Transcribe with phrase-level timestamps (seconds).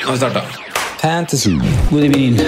[0.00, 0.42] Nå har vi starta.
[1.02, 1.58] Fantasy.
[1.90, 2.38] God evening.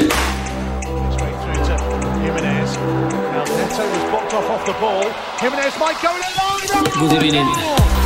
[6.95, 8.02] through to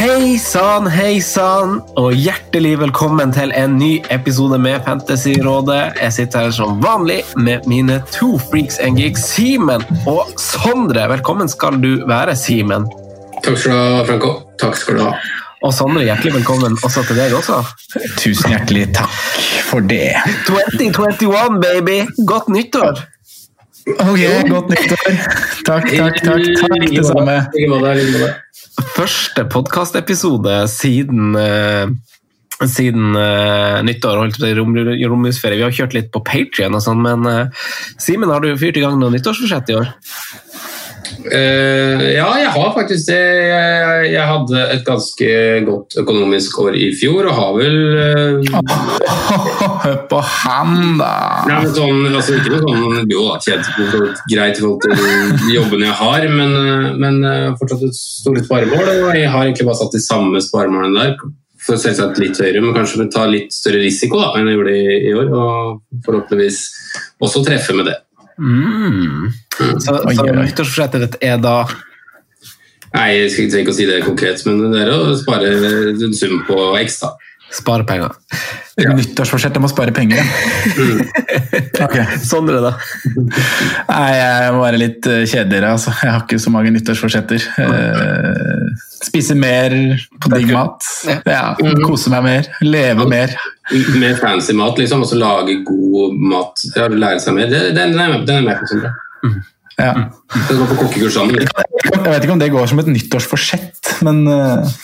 [0.00, 5.98] Hei sann, hei sann, og hjertelig velkommen til en ny episode med Fantasyrådet.
[6.00, 11.04] Jeg sitter her som vanlig med mine to freaks and geeks, Simen og Sondre.
[11.12, 12.88] Velkommen skal du være, Simen.
[13.44, 14.32] Takk skal du ha, Franco.
[14.64, 15.12] Takk skal du ha.
[15.68, 17.60] Og Sondre, hjertelig velkommen også til deg også.
[18.16, 19.20] Tusen hjertelig takk
[19.68, 20.14] for det.
[20.48, 22.00] 2021, baby!
[22.24, 23.04] Godt nyttår!
[23.98, 25.12] Ok, godt nyttår.
[25.68, 26.44] Takk, takk, takk.
[26.64, 27.36] takk det samme.
[28.80, 31.90] Første podkastepisode siden eh,
[32.68, 35.56] siden uh, nyttår, holdt si rom, romjulsferie.
[35.56, 38.82] Vi har kjørt litt på Patrion og sånn, men uh, Simen, har du fyrt i
[38.84, 39.88] gang noe nyttårsforsett i år?
[41.32, 43.18] Eh, ja, jeg har faktisk det.
[43.50, 45.30] Jeg, jeg hadde et ganske
[45.66, 47.78] godt økonomisk år i fjor, og har vel
[49.30, 51.12] Hør uh, på han, da.
[51.48, 53.36] Nei, men sånn, altså ikke noe sånn Jo da,
[54.30, 58.90] greit i forhold til jobben jeg har, men, eh, men eh, fortsatt et stort sparemål.
[59.10, 61.30] Og jeg har egentlig bare satt de samme sparemålene der.
[61.60, 65.00] For selvsagt litt høyere, men kanskje ta litt større risiko da, enn jeg gjorde i,
[65.10, 65.32] i år.
[65.36, 66.62] Og forhåpentligvis
[67.20, 67.98] også treffe med det.
[68.40, 69.30] Mm.
[69.52, 71.58] Så, Oi, så nyttårsforsettet ditt er da
[72.90, 75.52] Nei, jeg trenger ikke å si det konkret, men det er å spare
[75.92, 77.12] en sum på X, da.
[77.54, 78.14] Spare penger.
[78.80, 80.24] Nyttårsforsett om å spare penger, ja.
[82.00, 82.70] er Sondre, da?
[83.90, 85.92] Nei, jeg må være litt eh, kjedeligere, altså.
[86.00, 87.44] Jeg har ikke så mange nyttårsforsetter.
[87.60, 88.70] Eh,
[89.04, 89.74] spise mer
[90.22, 90.86] på digg mat.
[91.26, 91.52] Ja,
[91.84, 92.50] kose meg mer.
[92.64, 93.34] Leve mer.
[94.00, 96.64] Mer fancy mat, liksom, og så lage god mat.
[96.76, 97.50] Ja, lære seg mer.
[97.52, 98.94] Det- Den, den, er er med på, Sondre.
[99.80, 99.92] Ja.
[100.36, 104.74] Jeg vet ikke om det går som et nyttårsforsett, men eh,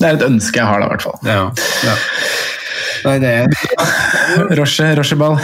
[0.00, 1.18] det er et ønske jeg har, da, i hvert fall.
[1.24, 1.46] Ja.
[1.86, 1.96] ja.
[3.06, 5.36] Nei, det er Roche, rocheball.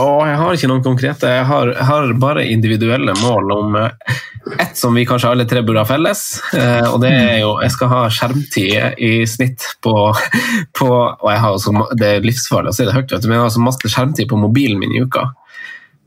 [0.00, 1.30] Å, jeg har ikke noen konkrete.
[1.32, 4.18] Jeg har, jeg har bare individuelle mål om eh,
[4.62, 6.22] ett som vi kanskje alle tre burde ha felles.
[6.54, 9.94] eh, Og det er jo Jeg skal ha skjermtid i snitt på,
[10.78, 13.40] på Og jeg har også, det er livsfarlig å si det høyt, vet du, men
[13.40, 15.26] jeg har så masse skjermtid på mobilen min i uka.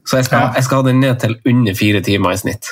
[0.07, 2.71] Så jeg skal, jeg skal ha den ned til under fire timer i snitt.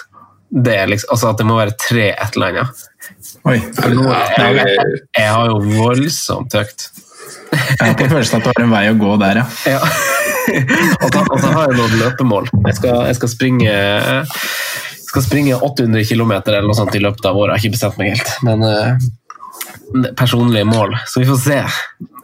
[0.52, 2.82] Det er liksom, altså at det må være tre et eller annet.
[3.48, 3.58] Oi.
[3.58, 6.88] Jeg, jeg, jeg har jo voldsomt høyt.
[7.52, 9.46] Jeg har på følelsen at du har en vei å gå der, ja.
[9.72, 9.80] Ja.
[11.02, 12.52] og, så, og så har jeg noen løpemål.
[12.68, 13.74] Jeg skal, jeg skal springe
[15.12, 17.58] skal springe 800 km eller noe sånt i løpet av året.
[17.58, 18.30] Jeg har ikke bestemt meg helt.
[18.48, 20.96] Men uh, personlige mål.
[21.08, 21.58] Så vi får se.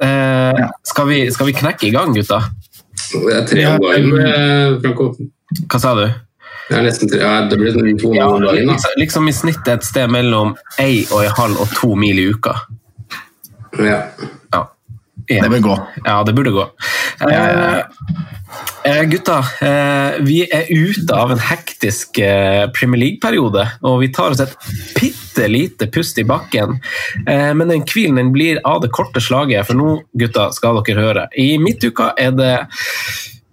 [0.08, 2.40] Eh, skal, vi, skal vi knekke i gang, gutta?
[3.12, 5.10] Det er tre om dagen, Franco.
[5.68, 6.06] Hva sa du?
[6.68, 8.74] Det er nesten tre, ja, det blir sånn to Ja, om dagen, da.
[8.74, 12.28] liksom, liksom i snitt et sted mellom ei og ei halv og to mil i
[12.34, 12.56] uka.
[13.80, 14.02] Ja.
[14.54, 14.64] Ja.
[15.28, 15.76] Det bør gå.
[16.06, 16.64] Ja, det burde gå.
[17.28, 17.82] Eh,
[18.86, 24.32] eh, gutta, eh, vi er ute av en hektisk eh, Premier League-periode, og vi tar
[24.36, 24.54] oss et
[24.96, 26.78] bitte lite pust i bakken.
[27.28, 31.04] Eh, men den hvilen den blir av det korte slaget, for nå, gutta, skal dere
[31.10, 31.28] høre.
[31.36, 32.54] I midtuka er det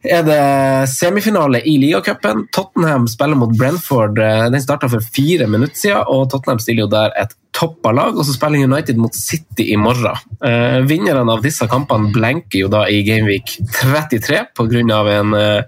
[0.05, 2.47] er det semifinale i ligacupen.
[2.53, 4.19] Tottenham spiller mot Brentford.
[4.19, 8.17] Eh, Den starta for fire minutter siden, og Tottenham stiller jo der et toppa lag.
[8.17, 10.17] Og så spiller United mot City i morgen.
[10.45, 15.01] Eh, vinnerne av disse kampene blenker jo da i Gameweek 33 pga.
[15.19, 15.63] en eh,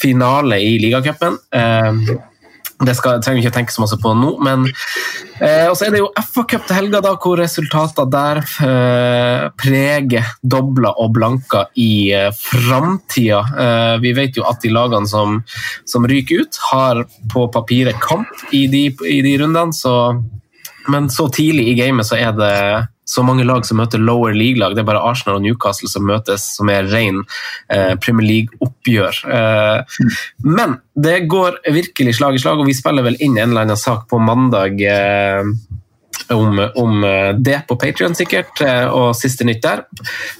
[0.00, 1.38] finale i ligacupen.
[1.52, 1.92] Eh,
[2.86, 4.66] det skal, trenger vi ikke tenke så masse på nå, men
[5.42, 10.28] eh, Og så er det jo FA-cup til helga, da, hvor resultater der eh, preger
[10.42, 13.42] dobler og blanker i eh, framtida.
[13.64, 15.40] Eh, vi vet jo at de lagene som,
[15.88, 17.02] som ryker ut, har
[17.32, 19.98] på papiret kamp i de, i de rundene, så
[20.88, 22.54] men så tidlig i gamet så er det
[23.08, 24.76] så mange lag som møter lower league-lag.
[24.76, 27.22] Det er bare Arsenal og Newcastle som møtes, som er ren
[27.72, 29.22] eh, Premier League-oppgjør.
[29.38, 29.98] Eh,
[30.44, 33.80] men det går virkelig slag i slag, og vi spiller vel inn en eller annen
[33.80, 34.82] sak på mandag.
[34.84, 35.52] Eh,
[36.34, 39.84] om, om, eh, det på Patrion, sikkert, eh, og siste nytt der.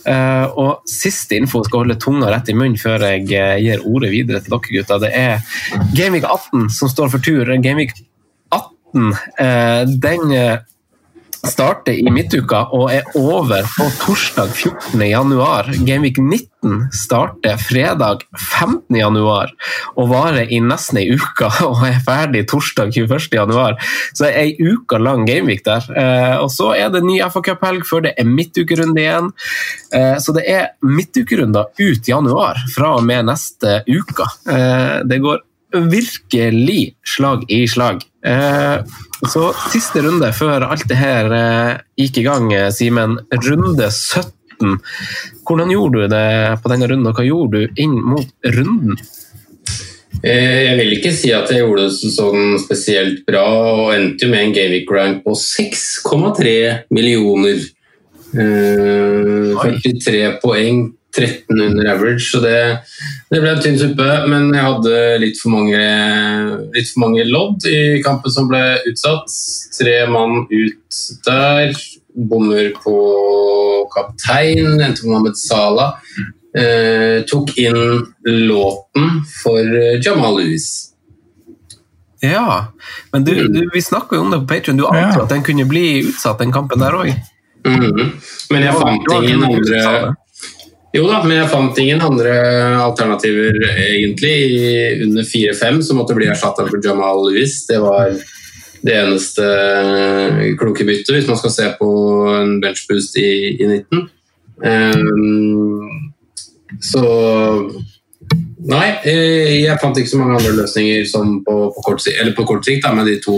[0.05, 3.27] Eh, og siste info skal holde tunga rett i munnen før jeg
[3.63, 5.03] gir ordet videre til dere gutter.
[5.05, 7.55] Det er Gameweek 18 som står for tur.
[7.65, 7.97] Gameweek
[8.53, 10.33] 18 den
[11.47, 15.03] starter i midtuka og er over på torsdag 14.
[15.07, 15.69] januar.
[15.87, 18.97] Gameweek 19 starter fredag 15.
[18.99, 19.53] januar
[19.95, 23.29] og varer i nesten ei uke og er ferdig torsdag 21.
[23.39, 23.79] januar.
[24.13, 25.89] Så det er ei uke lang gameweek der.
[25.95, 29.33] Eh, og så er det ny FA Cup-helg før det er midtukerunde igjen.
[29.95, 34.27] Eh, så det er midtukerunder ut januar fra og med neste uke.
[34.51, 38.01] Eh, det går virkelig slag i slag.
[39.27, 43.17] Så siste runde før alt det her eh, gikk i gang, eh, Simen.
[43.35, 44.77] Runde 17.
[45.47, 48.99] Hvordan gjorde du det på denne runden, og hva gjorde du inn mot runden?
[50.23, 54.31] Eh, jeg vil ikke si at jeg gjorde det sånn spesielt bra, og endte jo
[54.31, 57.59] med en gaming rank på 6,3 millioner.
[58.29, 60.83] 43 poeng
[61.17, 62.57] 13 under average, så det,
[63.31, 64.09] det, ble en tynn suppe.
[64.31, 65.85] Men jeg hadde litt for, mange,
[66.75, 69.39] litt for mange lodd i kampen som ble utsatt.
[69.79, 71.73] Tre mann ut der.
[72.19, 72.97] Bommer på
[73.95, 75.97] kaptein, endte på Mohammed Salah.
[76.59, 77.79] Eh, tok inn
[78.27, 80.89] låten for Jamal Lewis.
[82.21, 82.73] Ja,
[83.13, 84.81] men du, du, vi snakka jo om det på Patrion.
[84.81, 85.23] Du ante ja.
[85.23, 87.13] at den kunne bli utsatt, den kampen der òg?
[87.67, 88.11] Mm -hmm.
[88.51, 90.15] Men jeg fant ingen andre
[90.97, 92.33] jo da, men jeg fant ingen andre
[92.81, 94.37] alternativer egentlig
[95.05, 97.61] under 4-5 så måtte det bli erstatta for Jamal Lewis.
[97.69, 98.15] Det var
[98.81, 99.45] det eneste
[100.61, 101.91] kloke byttet, hvis man skal se på
[102.33, 104.09] en benchboost i, i 19.
[104.59, 106.01] Um, ehm,
[106.85, 107.05] så
[108.69, 112.67] Nei, jeg fant ikke så mange andre løsninger som på, på kort eller på kort
[112.67, 113.37] sikt da, med de to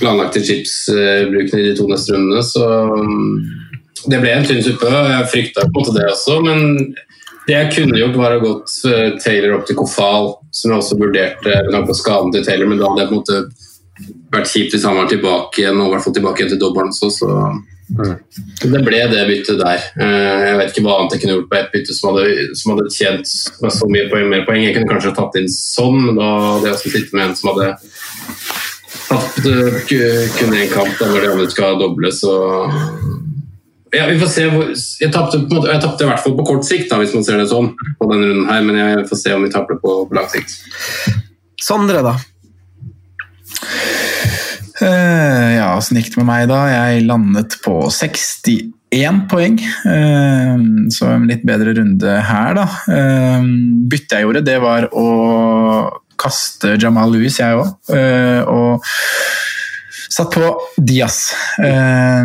[0.00, 2.42] planlagte chipsbrukene i de to neste rundene.
[2.42, 2.64] Så
[4.06, 4.88] det ble en tynn suppe.
[4.88, 6.92] Jeg frykta på en måte det også, men
[7.48, 10.98] det jeg kunne gjort, var å gått eh, Taylor opp til Kofal, som jeg også
[11.00, 13.38] vurderte med tanke på skaden til Taylor, men da hadde jeg på en måte
[14.34, 16.92] vært kjipt hvis han var tilbake igjen, og i hvert fall tilbake igjen til dobbelen
[16.92, 18.12] også, så mm.
[18.74, 19.86] det ble det byttet der.
[19.96, 22.74] Eh, jeg vet ikke hva annet jeg kunne gjort på ett bytte som hadde, som
[22.74, 23.34] hadde tjent
[23.64, 24.66] meg så mye poeng, mer poeng.
[24.66, 27.72] Jeg kunne kanskje tatt inn sånn, men da hadde jeg sittet med en som hadde
[29.08, 32.36] tapt eh, kun én kamp da, når de andre skal doble, så
[33.92, 37.14] ja, vi får se hvor, Jeg tapte i hvert fall på kort sikt, da, hvis
[37.16, 39.76] man ser det sånn, på denne runden her, men jeg får se om vi taper
[39.76, 40.58] det på, på lang sikt.
[41.62, 42.16] Sondre, da?
[44.78, 46.60] Uh, ja, åssen gikk det med meg, da?
[46.70, 49.58] Jeg landet på 61 poeng.
[49.82, 52.68] Uh, så en litt bedre runde her, da.
[52.86, 53.48] Uh,
[53.90, 55.08] byttet jeg gjorde, det var å
[56.18, 57.92] kaste Jamal Louis, jeg òg.
[58.50, 58.82] og
[60.08, 61.32] Satt på Diaz.
[61.62, 62.24] Eh,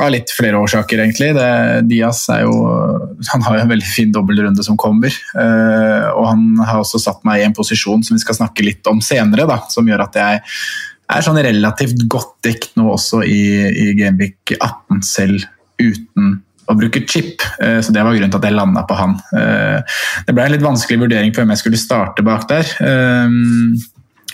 [0.00, 1.34] av litt flere årsaker, egentlig.
[1.36, 5.12] Han har jo en veldig fin dobbeltrunde som kommer.
[5.36, 8.88] Eh, og han har også satt meg i en posisjon som vi skal snakke litt
[8.90, 10.40] om senere, da, som gjør at jeg
[11.14, 15.44] er sånn relativt godt dekt nå også i, i Gameweek 18, selv
[15.82, 17.44] uten å bruke chip.
[17.60, 19.18] Eh, så Det var grunnen til at jeg landa på han.
[20.24, 22.72] Det ble en litt vanskelig vurdering på hvem jeg skulle starte bak der.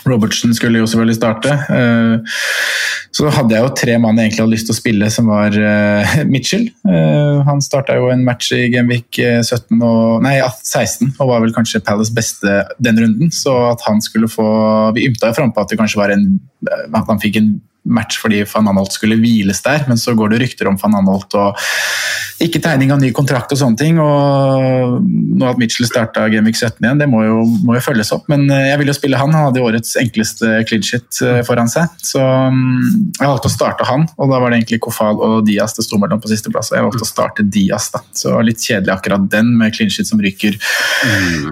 [0.07, 1.53] Robertsen skulle jo selvfølgelig starte.
[1.69, 2.37] Eh,
[3.11, 5.57] så hadde jeg jo tre mann jeg egentlig hadde lyst til å spille, som var
[5.57, 6.67] eh, Mitchell.
[6.87, 11.55] Eh, han starta jo en match i Genvik 17 og, nei, 16 og var vel
[11.55, 13.33] kanskje Palace beste den runden.
[13.35, 14.47] Så at han skulle få
[14.95, 16.31] Vi ymta jo frampå at det kanskje var en
[16.69, 20.43] at han fikk en match fordi van Anholt skulle hviles der, men så går det
[20.43, 21.57] rykter om van Anholt og
[22.41, 23.99] ikke tegning av ny kontrakt og sånne ting.
[24.01, 28.27] og Nå at Mitchell starta Gamevik 17 igjen, det må jo, må jo, følges opp.
[28.31, 29.33] Men eh, jeg vil jo spille han.
[29.35, 31.91] Han hadde årets enkleste clean shit eh, foran seg.
[32.05, 35.75] Så mm, jeg valgte å starte han, og da var det egentlig Kofal og Diaz
[35.77, 36.73] det sto mellom på sisteplass.
[36.73, 38.03] Jeg valgte å starte Diaz, da.
[38.17, 40.57] Så litt kjedelig akkurat den med clean shit som ryker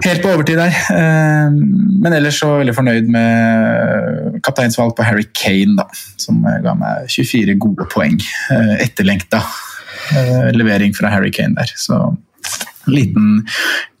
[0.06, 0.74] helt på overtid der.
[0.94, 1.54] Eh,
[2.00, 5.86] men ellers så veldig fornøyd med kapteinsvalg på Harry Kane, da
[6.22, 8.18] som ga meg 24 gode poeng.
[8.54, 9.42] Eh, etterlengta
[10.14, 11.72] eh, levering fra Harry Kane der.
[11.76, 11.98] Så
[12.90, 13.44] liten,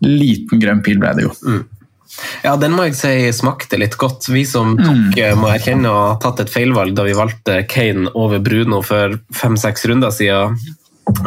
[0.04, 1.34] liten grønn pil ble det jo.
[1.46, 1.62] Mm.
[2.42, 4.26] Ja, den må jeg si smakte litt godt.
[4.32, 5.38] Vi som tok, mm.
[5.40, 9.86] må erkjenne å ha tatt et feilvalg da vi valgte Kane over Bruno for fem-seks
[9.90, 10.58] runder siden.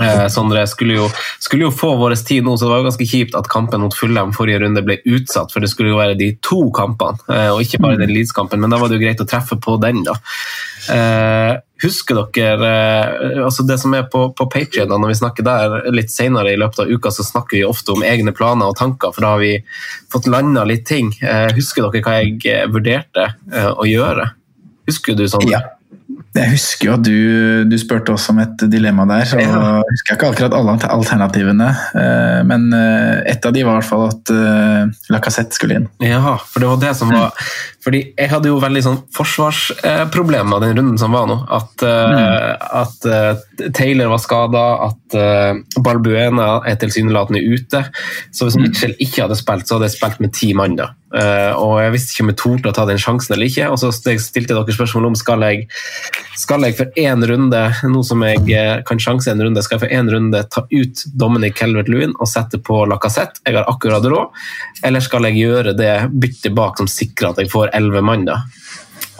[0.03, 1.09] Eh, Sondre skulle jo,
[1.39, 3.97] skulle jo, få vår tid nå, så det var jo ganske kjipt at kampen mot
[3.97, 5.53] Fulham forrige runde ble utsatt.
[5.53, 8.63] For det skulle jo være de to kampene, eh, og ikke bare den Leeds-kampen.
[8.63, 10.17] Men da var det jo greit å treffe på den, da.
[10.93, 12.69] Eh, Husker dere
[13.19, 16.59] eh, altså det som er på, på Patrion, når vi snakker der litt senere i
[16.59, 19.43] løpet av uka, så snakker vi ofte om egne planer og tanker, for da har
[19.43, 19.57] vi
[20.13, 21.11] fått landa litt ting.
[21.19, 23.27] Eh, husker dere hva jeg eh, vurderte
[23.73, 24.29] å gjøre?
[24.87, 25.49] Husker du sånn?
[25.51, 25.59] Ja.
[26.33, 27.17] Jeg husker jo at du,
[27.69, 29.25] du spurte oss om et dilemma der.
[29.29, 29.51] så ja.
[29.53, 31.67] Jeg husker ikke akkurat alle alternativene,
[31.99, 35.87] eh, men eh, et av de var i hvert fall at eh, Lacassette skulle inn.
[36.01, 37.37] Ja, for det var det som var
[37.83, 41.37] fordi jeg hadde jo veldig sånn forsvarsproblemer den runden som var nå.
[41.51, 42.63] At, mm.
[42.79, 45.17] at Taylor var skada, at
[45.83, 47.83] Balbuena er tilsynelatende ute.
[48.31, 48.65] Så hvis mm.
[48.65, 50.79] Mitchell ikke hadde spilt, så hadde jeg spilt med ti mann.
[50.79, 50.93] da.
[51.13, 53.67] Og jeg visste ikke om jeg torde å ta den sjansen eller ikke.
[53.69, 55.67] Og så stilte dere spørsmål om skal jeg,
[56.39, 59.83] skal jeg for én runde, nå som jeg eh, kan sjanse en runde, skal jeg
[59.85, 64.41] for én runde ta ut Dominic Calvert-Lewin og sette på Lacassette, jeg har akkurat råd,
[64.87, 68.27] eller skal jeg gjøre det byttet bak som sikrer at jeg får elleve mann?
[68.29, 68.43] da?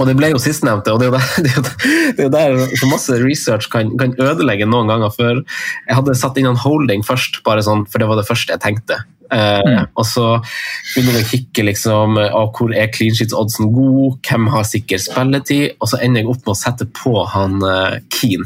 [0.02, 3.70] Og det ble jo sistnevnte, og det er jo der, er der så masse research
[3.74, 5.14] kan, kan, ødelegge noen ganger.
[5.14, 8.56] For jeg hadde satt inn en holding først, bare sånn, for det var det første
[8.56, 9.04] jeg tenkte.
[9.34, 9.88] Mm.
[9.98, 14.68] og så begynner vi å kikke liksom, av hvor er clean sheets-oddsen god, hvem har
[14.68, 18.46] sikker spilletid, og så ender jeg opp med å sette på han uh, Keane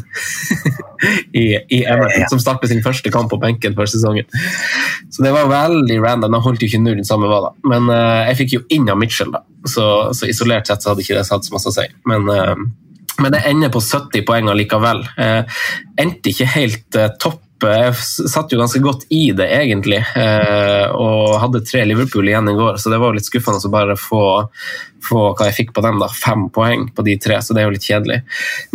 [1.41, 4.29] i, i Everton, som startet sin første kamp på benken for sesongen.
[5.11, 6.37] Så det var veldig random.
[6.37, 7.53] Jeg holdt jo ikke nullen samme hva da.
[7.67, 9.43] Men uh, jeg fikk jo inn av Mitchell, da.
[9.67, 11.87] Så, så, isolert sett så hadde ikke det hatt så masse å si.
[12.07, 12.67] Men uh,
[13.21, 15.01] men det ender på 70 poeng likevel.
[15.17, 15.61] Eh,
[15.97, 20.03] endte ikke helt eh, topp jeg satt jo ganske godt i det, egentlig.
[20.15, 23.73] Eh, og hadde tre Liverpool igjen i går, så det var jo litt skuffende å
[23.73, 24.21] bare få,
[25.07, 25.97] få hva jeg fikk på dem.
[26.01, 28.19] da, Fem poeng på de tre, så det er jo litt kjedelig.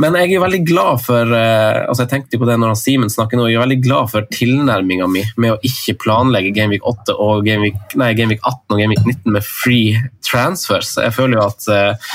[0.02, 3.38] Men jeg er veldig glad for eh, altså jeg tenkte på det når Simen snakker
[3.38, 7.46] nå, jeg er veldig glad for tilnærminga mi med å ikke planlegge Gameweek 8 og
[7.46, 10.96] Gameweek, nei, Gameweek 18 og Gameweek 19 med free transfers.
[10.98, 12.10] Jeg føler jo at, eh,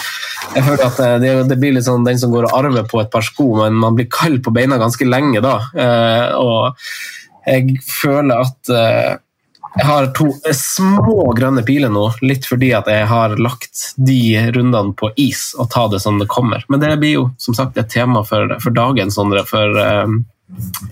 [0.57, 3.11] jeg føler at det, det, blir litt sånn den som går og arver på et
[3.13, 5.55] par sko, men man blir kald på beina ganske lenge da.
[6.37, 9.15] og og jeg føler at eh,
[9.77, 14.19] jeg har to små grønne piler nå, litt fordi at jeg har lagt de
[14.55, 16.63] rundene på is og ta det som det kommer.
[16.71, 19.43] Men det blir jo som sagt et tema for, for dagen, Sondre.
[19.45, 20.23] For um,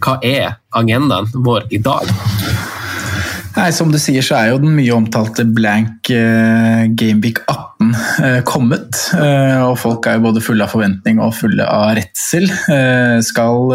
[0.04, 2.12] hva er agendaen vår i dag?
[3.56, 7.75] Nei, Som du sier, så er jo den mye omtalte blank eh, uh, Gamevic app
[7.80, 8.96] 2018 eh, kommet.
[9.16, 12.48] Eh, og folk er jo både fulle av forventning og fulle av redsel.
[12.72, 13.74] Eh, skal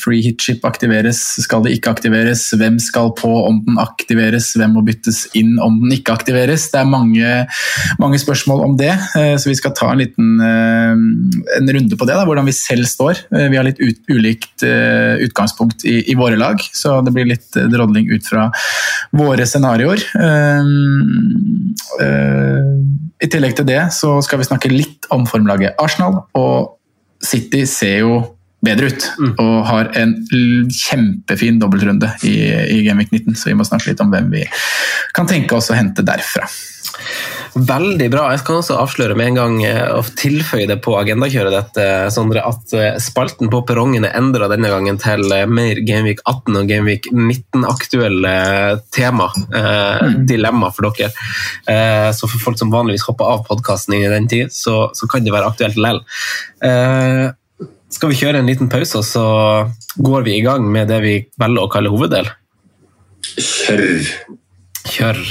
[0.00, 2.46] free hit-chip aktiveres, skal det ikke aktiveres?
[2.56, 4.52] Hvem skal på om den aktiveres?
[4.58, 6.68] Hvem må byttes inn om den ikke aktiveres?
[6.72, 7.46] Det er mange,
[8.00, 12.16] mange spørsmål om det, så vi skal ta en liten en runde på det.
[12.16, 13.24] Da, hvordan vi selv står.
[13.30, 18.10] Vi har litt ut, ulikt utgangspunkt i, i, våre lag, så det blir litt drodling
[18.12, 18.48] ut fra
[19.16, 20.02] våre scenarioer.
[20.14, 20.64] Uh,
[22.00, 26.22] uh, i tillegg til det så skal vi snakke litt om formlaget Arsenal.
[26.38, 26.76] Og
[27.20, 28.20] City ser jo
[28.64, 29.34] bedre ut mm.
[29.40, 30.14] og har en
[30.68, 32.34] kjempefin dobbeltrunde i,
[32.76, 34.44] i Gameweek 19, så vi må snakke litt om hvem vi
[35.16, 36.48] kan tenke oss å hente derfra.
[37.54, 38.28] Veldig bra.
[38.30, 42.06] Jeg kan også avsløre med en gang eh, og tilføye det på agendakjøret ditt, eh,
[42.14, 46.70] Sondre, at eh, spalten på perrongen er endra denne gangen til mer Gameweek 18 og
[46.70, 48.34] Gameweek 19-aktuelle
[48.94, 49.30] tema.
[49.50, 51.10] Eh, dilemma for dere.
[51.66, 55.26] Eh, så for folk som vanligvis hopper av podkasten i den tid, så, så, kan
[55.26, 56.02] det være aktuelt lell.
[56.62, 57.26] Eh,
[57.90, 59.24] skal vi kjøre en liten pause, og så
[59.98, 62.30] går vi i gang med det vi velger å kalle hoveddel?
[63.34, 64.14] Kjør.
[64.86, 65.26] Kjør.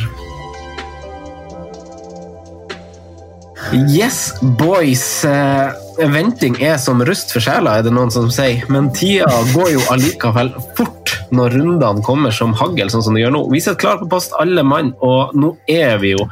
[3.73, 5.23] Yes, boys.
[5.25, 5.69] Uh,
[6.09, 8.63] venting er som rust for sjela, er det noen som sier.
[8.71, 13.35] Men tida går jo allikevel fort når rundene kommer som hagl, sånn som det gjør
[13.35, 13.43] nå.
[13.53, 16.25] Vi sitter klar på post, alle mann, og nå er vi jo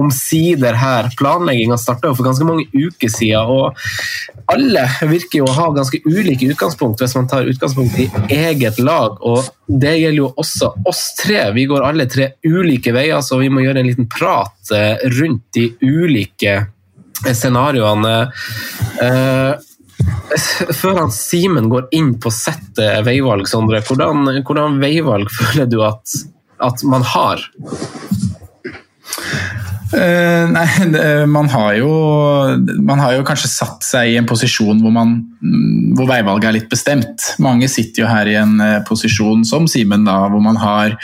[0.00, 1.10] omsider her.
[1.18, 6.48] Planlegginga starta for ganske mange uker siden, og alle virker jo å ha ganske ulike
[6.48, 9.20] utgangspunkt hvis man tar utgangspunkt i eget lag.
[9.20, 11.50] og det gjelder jo også oss tre.
[11.52, 15.44] Vi går alle tre ulike veier, så vi må gjøre en liten prat eh, rundt
[15.52, 16.56] de ulike
[17.26, 18.16] scenarioene.
[19.02, 19.52] Eh,
[20.74, 26.18] før han Simen går inn på settet veivalg, Sondre, hvordan, hvordan veivalg føler du at,
[26.64, 27.42] at man har?
[29.88, 30.66] Uh, nei,
[31.26, 31.90] man har, jo,
[32.84, 35.14] man har jo kanskje satt seg i en posisjon hvor, man,
[35.96, 37.30] hvor veivalget er litt bestemt.
[37.40, 40.98] Mange sitter jo her i en uh, posisjon som Simen, da, hvor man har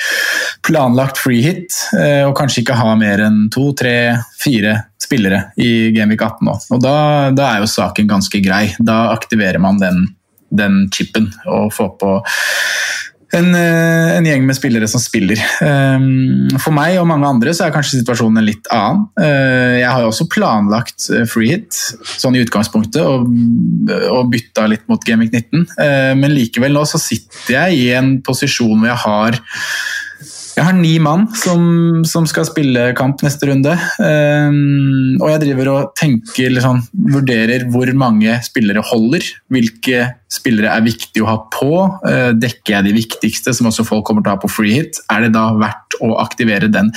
[0.66, 5.90] planlagt free hit uh, og kanskje ikke har mer enn to, tre, fire spillere i
[5.94, 6.58] Gameweek 18 nå.
[6.76, 6.96] Og da,
[7.36, 8.66] da, er jo saken ganske grei.
[8.84, 10.04] Da aktiverer man den,
[10.52, 12.18] den chipen og får på
[13.32, 15.40] en, eh, en, gjeng med spillere som spiller.
[15.64, 19.06] Um, for meg og mange andre så er kanskje situasjonen en litt annen.
[19.18, 21.80] Uh, jeg har jo også planlagt free hit,
[22.20, 23.28] sånn i utgangspunktet, og,
[24.12, 25.66] og bytta litt mot Gamic 19.
[25.78, 29.40] Uh, men likevel nå så sitter jeg i en posisjon hvor jeg har
[30.54, 33.72] jeg har ni mann som, som, skal spille kamp neste runde.
[33.98, 39.26] Um, og jeg driver og tenker, liksom, vurderer hvor mange spillere holder.
[39.52, 41.72] Hvilke spillere er viktig å ha på.
[42.06, 45.02] Uh, dekker jeg de viktigste, som også folk kommer til å ha på free hit?
[45.10, 46.92] Er det da verdt å aktivere den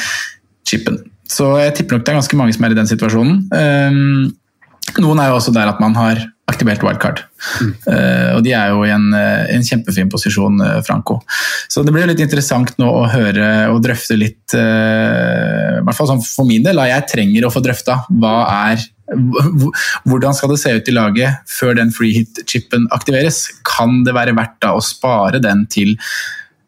[0.68, 1.02] chipen?
[1.28, 3.46] Så jeg tipper nok det er ganske mange som er i den situasjonen.
[3.52, 7.22] Um, noen er jo også der at man har aktivert wildcard.
[7.60, 7.72] Mm.
[7.86, 11.20] Uh, og de er jo i en, eh, en kjempefin posisjon, uh, Franco.
[11.68, 16.12] Så det blir litt interessant nå å høre og drøfte litt, uh, i hvert fall
[16.14, 18.38] sånn for min del, jeg trenger å få drøfta hva
[18.72, 23.46] er hvordan skal det se ut i laget før den free hit-chipen aktiveres?
[23.68, 25.96] Kan det være verdt da å spare den til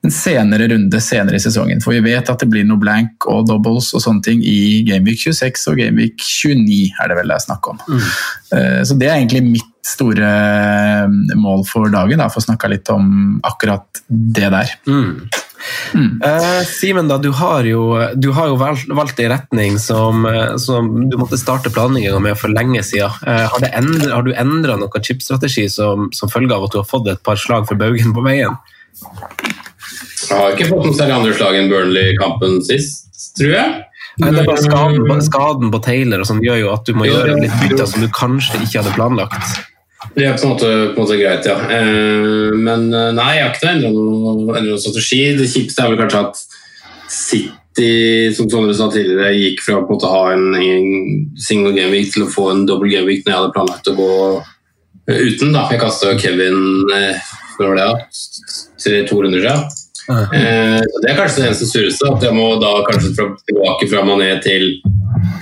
[0.05, 1.81] en senere runde senere i sesongen.
[1.83, 5.25] For vi vet at det blir noe blank og doubles og sånne ting i Gameweek
[5.25, 7.83] 26 og Gameweek 29, er det vel det er snakk om.
[7.89, 8.07] Mm.
[8.55, 12.71] Eh, så det er egentlig mitt store eh, mål for dagen, da, for å snakke
[12.71, 14.73] litt om akkurat det der.
[14.87, 15.27] Mm.
[15.91, 16.21] Mm.
[16.23, 17.83] Uh, Simen, du har jo,
[18.15, 20.23] du har jo valgt, valgt en retning som,
[20.61, 23.11] som, du måtte starte planlegginga med for lenge siden.
[23.27, 26.87] Uh, har, endret, har, du endra noen chipstrategi som, som følge av at du har
[26.87, 28.55] fått et par slag for baugen på veien?
[30.29, 33.07] Jeg har ikke fått noe særlig andre slag enn Burnley-kampen sist,
[33.39, 33.77] tror jeg.
[34.19, 37.07] Nei, det er bare skaden, skaden på Taylor og sånn gjør jo at du må
[37.07, 39.59] gjøre litt bytter som du kanskje ikke hadde planlagt.
[40.15, 41.55] Det er på en måte, på en måte greit, ja.
[41.75, 45.21] Eh, men eh, nei, jeg har ikke endra noen, strategi.
[45.37, 46.43] Det kjipeste er vel kanskje at
[47.09, 47.89] City,
[48.35, 52.25] som Sondre sa tidligere, gikk fra på å ha en, en single game week til
[52.25, 54.13] å få en double game week når jeg hadde planlagt å gå
[55.09, 55.53] uten.
[55.55, 55.67] da.
[55.71, 57.91] Jeg kasta Kevin eh, var det?
[59.11, 59.67] To runder siden.
[60.09, 64.05] Eh, det er kanskje det eneste sureste, at jeg må da kanskje fra, tilbake fra
[64.07, 64.79] Mané til,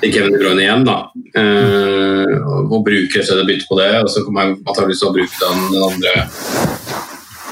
[0.01, 0.87] til Kevin De Bruyne igjen.
[0.87, 0.97] da.
[1.39, 2.33] Eh,
[2.67, 5.67] og bruke et bytte på det, og så kommer jeg antakeligvis til å bruke den,
[5.73, 6.13] den andre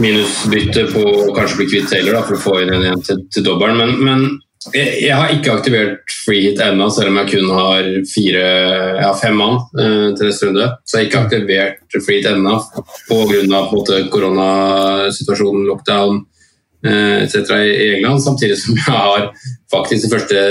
[0.03, 3.23] minusbyttet på å kanskje bli kvitt Taylor da, for å få inn en igjen til,
[3.31, 3.79] til dobbelen.
[3.79, 4.25] Men, men
[4.73, 8.45] jeg, jeg, har ikke aktivert free hit ennå, selv om jeg kun har fire,
[8.99, 10.69] ja, fem mann eh, til neste runde.
[10.83, 12.59] Så jeg har ikke aktivert free hit ennå
[13.07, 13.59] pga.
[14.11, 16.25] koronasituasjonen, lockdown
[16.85, 17.51] etc.
[17.65, 19.27] i England, samtidig som jeg har
[19.73, 20.45] faktisk de første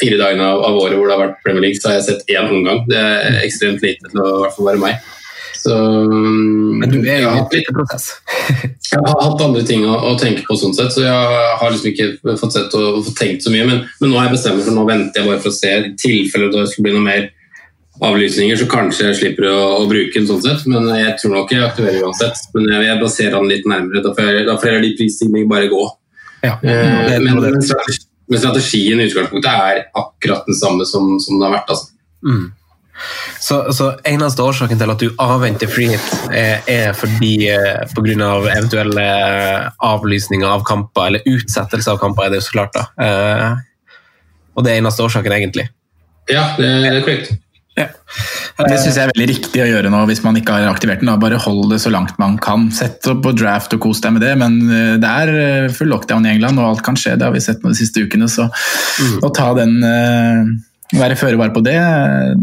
[0.00, 2.48] fire dagene av, året hvor det har vært Premier League, så har jeg sett én
[2.48, 2.84] omgang.
[2.90, 5.12] Det er ekstremt lite til å i hvert fall være meg.
[5.56, 8.10] Så, mm, Men du er jo i en prosess.
[8.92, 11.90] jeg har hatt andre ting å, å, tenke på, sånn sett, så jeg har liksom
[11.90, 13.66] ikke fått sett og fått tenkt så mye.
[13.66, 15.72] Men, men nå har jeg bestemt meg for nå venter jeg bare for å se
[15.72, 17.26] i tilfelle det skulle bli noe mer
[18.04, 20.66] avlysninger, så kanskje jeg slipper å, å, bruke den sånn sett.
[20.70, 22.42] Men jeg tror nok jeg aktiverer uansett.
[22.54, 24.02] Men jeg, jeg baserer den litt nærmere.
[24.04, 25.86] Da får jeg, får de prisstigningene bare gå.
[26.44, 31.56] Ja, eh, men, men, strategien i utgangspunktet er akkurat den samme som, som det har
[31.56, 31.72] vært.
[31.72, 31.92] Altså.
[32.26, 32.46] Mm.
[33.40, 37.34] Så, så, eneste årsaken til at du avventer frihet, er, er fordi
[37.92, 38.14] pga.
[38.26, 39.06] Av eventuelle
[39.84, 42.76] avlysninger av kamper, eller utsettelse av kamper, er det jo så klart.
[42.76, 42.86] da.
[43.04, 43.96] Eh,
[44.56, 45.68] og det er eneste årsaken, egentlig.
[46.32, 47.36] Ja, det er korrekt.
[47.76, 47.90] Ja.
[48.56, 51.12] Det syns jeg er veldig riktig å gjøre nå hvis man ikke har aktivert den.
[51.20, 52.70] Bare hold det så langt man kan.
[52.74, 55.92] Sett opp på draft og kos deg med det, men eh, det er eh, full
[55.92, 57.18] lockdown i England og alt kan skje.
[57.20, 59.20] Det har vi sett nå de siste ukene, så mm.
[59.26, 60.56] å ta den eh,
[60.96, 61.76] være føre var på det,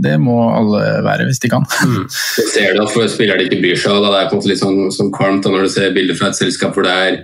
[0.04, 1.65] det må alle være hvis de kan.
[1.82, 2.06] Mm.
[2.06, 3.98] Det ser det for spillere ikke bryr seg.
[4.04, 4.13] Da.
[4.13, 6.38] Det er på en måte litt sånn, sånn kvalmt når du ser bilder fra et
[6.38, 7.22] selskap hvor det er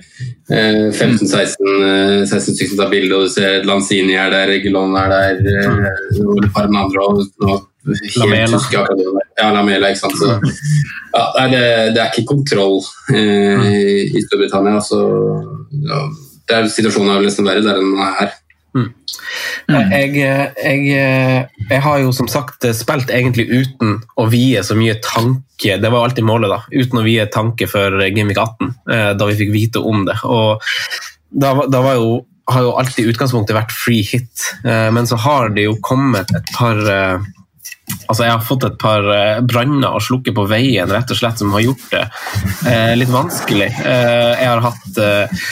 [0.49, 6.23] 15-16 stykker som tar bilde, og du ser Lanzini er der, Regulon er der, mm.
[6.25, 7.05] og et par andre.
[7.05, 7.67] og
[8.19, 8.59] Lamela.
[9.39, 10.17] Ja, Lamela, ikke sant.
[10.19, 10.35] Så,
[11.13, 11.63] ja, det,
[11.95, 12.81] det, er ikke kontroll
[13.13, 13.69] eh,
[14.09, 14.81] i Storbritannia.
[14.83, 14.99] Så,
[15.85, 16.03] ja,
[16.49, 18.37] det er Situasjonen er nesten verre der enn den er her.
[18.77, 18.89] Mm.
[19.69, 25.77] Jeg, jeg, jeg, har jo som sagt spilt egentlig uten å vie så mye tanke,
[25.81, 29.37] det var alltid målet, da, uten å vie tanke for Gimmick 18, eh, da vi
[29.41, 30.17] fikk vite om det.
[30.25, 30.61] Og
[31.29, 32.13] da, da var jo,
[32.49, 36.53] har jo alltid utgangspunktet vært free hit, eh, men så har det jo kommet et
[36.55, 37.29] par eh,
[38.09, 41.41] Altså, jeg har fått et par eh, branner å slukke på veien rett og slett
[41.41, 42.05] som har gjort det
[42.69, 43.69] eh, litt vanskelig.
[43.83, 45.43] Eh, jeg har hatt eh,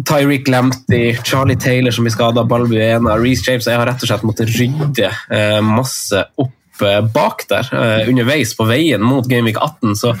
[0.00, 4.24] Tyreek Lamptey, Charlie Taylor som blir skada, Balbuena, Reece James Jeg har rett og slett
[4.24, 7.68] måttet rydde eh, masse opp eh, bak der
[8.08, 9.96] underveis på veien mot Gameweek 18.
[10.00, 10.14] Så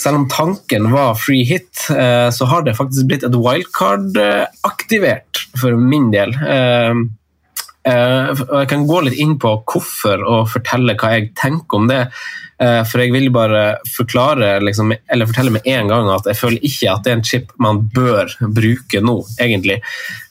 [0.00, 4.16] selv om tanken var free hit, så har det faktisk blitt et wildcard
[4.64, 6.32] aktivert for min del.
[6.40, 6.94] Eh,
[7.86, 12.04] jeg kan gå litt inn på hvorfor og fortelle hva jeg tenker om det.
[12.60, 16.66] Eh, for jeg vil bare forklare, liksom, eller fortelle med en gang at jeg føler
[16.68, 19.78] ikke at det er en chip man bør bruke nå, egentlig.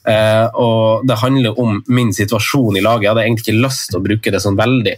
[0.06, 3.08] Eh, og det handler om min situasjon i laget.
[3.08, 4.94] Jeg hadde egentlig ikke lyst til å bruke det sånn veldig.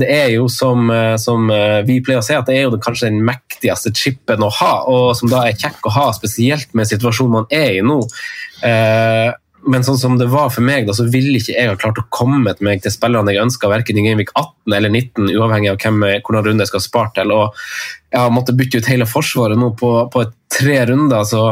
[0.00, 0.88] Det er jo som,
[1.20, 1.50] som
[1.86, 5.12] vi pleier å si, at det er jo kanskje den mektigste chipen å ha, og
[5.18, 8.00] som da er kjekk å ha, spesielt med situasjonen man er i nå
[9.68, 12.06] men sånn som det var for meg, da, så ville ikke jeg ha klart å
[12.14, 16.04] komme meg til spillerne jeg ønska, verken i Gameweek 18 eller 19, uavhengig av hvem,
[16.26, 17.34] hvordan runde jeg skal spare til.
[17.36, 17.58] Og
[18.12, 20.28] jeg har måttet bytte ut hele forsvaret nå på, på
[20.58, 21.26] tre runder.
[21.28, 21.50] så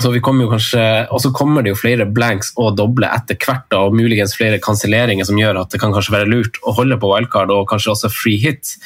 [0.00, 3.36] så vi kommer jo kanskje, Og så kommer det jo flere blanks og doble etter
[3.36, 6.74] hvert, da, og muligens flere kanselleringer som gjør at det kan kanskje være lurt å
[6.76, 8.76] holde på wildcard og kanskje også free hit.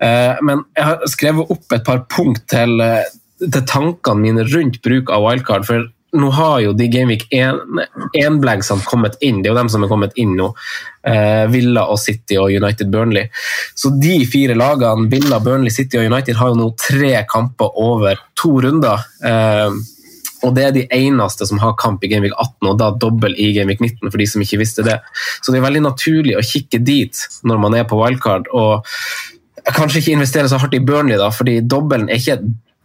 [0.00, 3.04] Eh, men jeg har skrevet opp et par punkt til, eh,
[3.44, 5.66] til tankene mine rundt bruk av wildcard.
[5.66, 9.42] for nå har jo de Gameweek 1-blanksene kommet inn.
[9.42, 10.48] Det er jo dem som er kommet inn nå.
[11.04, 13.28] Eh, Villa og City og United Burnley.
[13.76, 18.20] Så de fire lagene, Villa, Burnley, City og United, har jo nå tre kamper over
[18.40, 19.04] to runder.
[19.20, 19.76] Eh,
[20.46, 23.50] og det er de eneste som har kamp i Gameweek 18, og da dobbel i
[23.56, 25.00] Gameweek 19, for de som ikke visste det.
[25.42, 28.48] Så det er veldig naturlig å kikke dit når man er på wildcard.
[28.54, 28.86] og
[29.74, 32.38] Kanskje ikke investere så hardt i Burnley, da, fordi dobbelen er ikke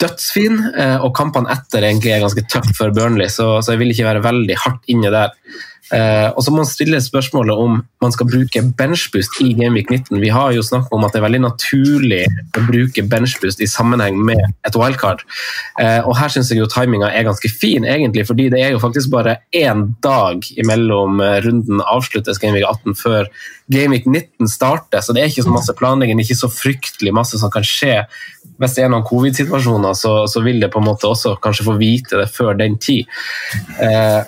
[0.04, 3.94] dødsfin, eh, og kampene etter egentlig er ganske tøft for Burnley, så, så, jeg vil
[3.96, 5.34] ikke være veldig hardt inne der.
[5.92, 10.22] Eh, og så må man stille spørsmålet om man skal bruke benchboost i Gameweek 19.
[10.22, 12.22] Vi har jo snakket om at det er veldig naturlig
[12.56, 15.26] å bruke benchboost i sammenheng med et wildcard.
[15.82, 18.84] Eh, og her syns jeg jo timinga er ganske fin, egentlig, fordi det er jo
[18.84, 23.28] faktisk bare én dag imellom runden avsluttes Gameweek 18 før
[23.74, 27.52] Gameweek 19 starter, så det er ikke så masse planlegging, ikke så fryktelig masse som
[27.52, 28.02] kan skje
[28.62, 31.76] hvis det er noen covid-situasjoner, så, så, vil det på en måte også kanskje få
[31.80, 33.10] vite det før den tid.
[33.82, 34.22] Eh,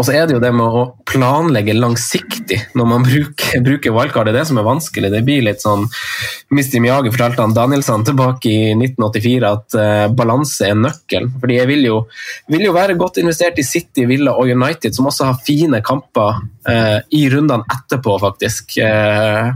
[0.00, 4.28] og så er det jo det med å planlegge langsiktig når man bruker, bruker wildcard.
[4.28, 5.10] Det er det som er vanskelig.
[5.12, 5.84] Det blir litt sånn
[6.56, 11.34] Misty Miage fortalte han Danielsson tilbake i 1984 at uh, balanse er nøkkelen.
[11.42, 11.98] Fordi jeg vil jo,
[12.50, 16.40] vil jo, være godt investert i City, Villa og United, som også har fine kamper
[16.40, 18.78] uh, i rundene etterpå, faktisk.
[18.80, 19.52] Uh,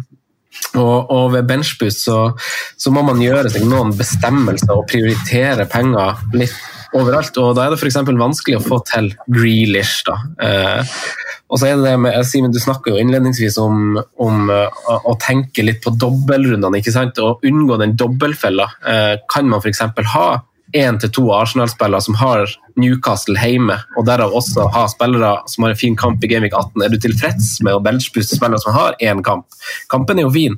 [0.74, 2.18] og, og, ved benchboost så,
[2.76, 6.54] så, må man gjøre seg noen bestemmelser og prioritere penger litt
[6.94, 7.36] overalt.
[7.42, 8.00] og Da er det f.eks.
[8.06, 10.02] vanskelig å få til Grealish.
[10.08, 10.18] da.
[10.46, 10.94] Eh,
[11.50, 15.14] og så er det det med, Simen, Du snakker jo innledningsvis om, om å, å
[15.22, 16.80] tenke litt på dobbeltrundene.
[16.80, 17.20] ikke sant?
[17.22, 18.70] Og unngå den dobbeltfella.
[18.86, 19.84] Eh, kan man f.eks.
[20.14, 20.28] ha
[20.74, 25.74] én til to Arsenal-spillere som har Newcastle hjemme, og derav også ha spillere som har
[25.74, 26.82] en fin kamp i Gameweek 18.
[26.82, 29.46] Er du tilfreds med å benchbooste spillere som har én kamp?
[29.92, 30.56] Kampen er jo fin.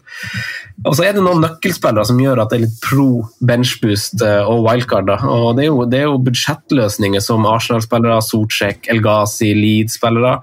[0.87, 3.09] Og så er det noen nøkkelspillere som gjør at det er litt pro
[3.49, 5.13] benchboost eh, og wildcard.
[5.21, 10.39] Og det er jo, det er jo budsjettløsninger som Arsenal-spillere, Sortsjek, Elgazi, Leeds-spillere.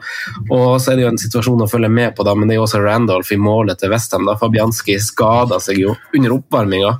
[0.51, 2.61] Og så er det jo en situasjon å følge med på, da, men det er
[2.61, 4.29] jo også Randolph i målet til Westham.
[4.37, 6.93] Fabianski skada seg jo under oppvarminga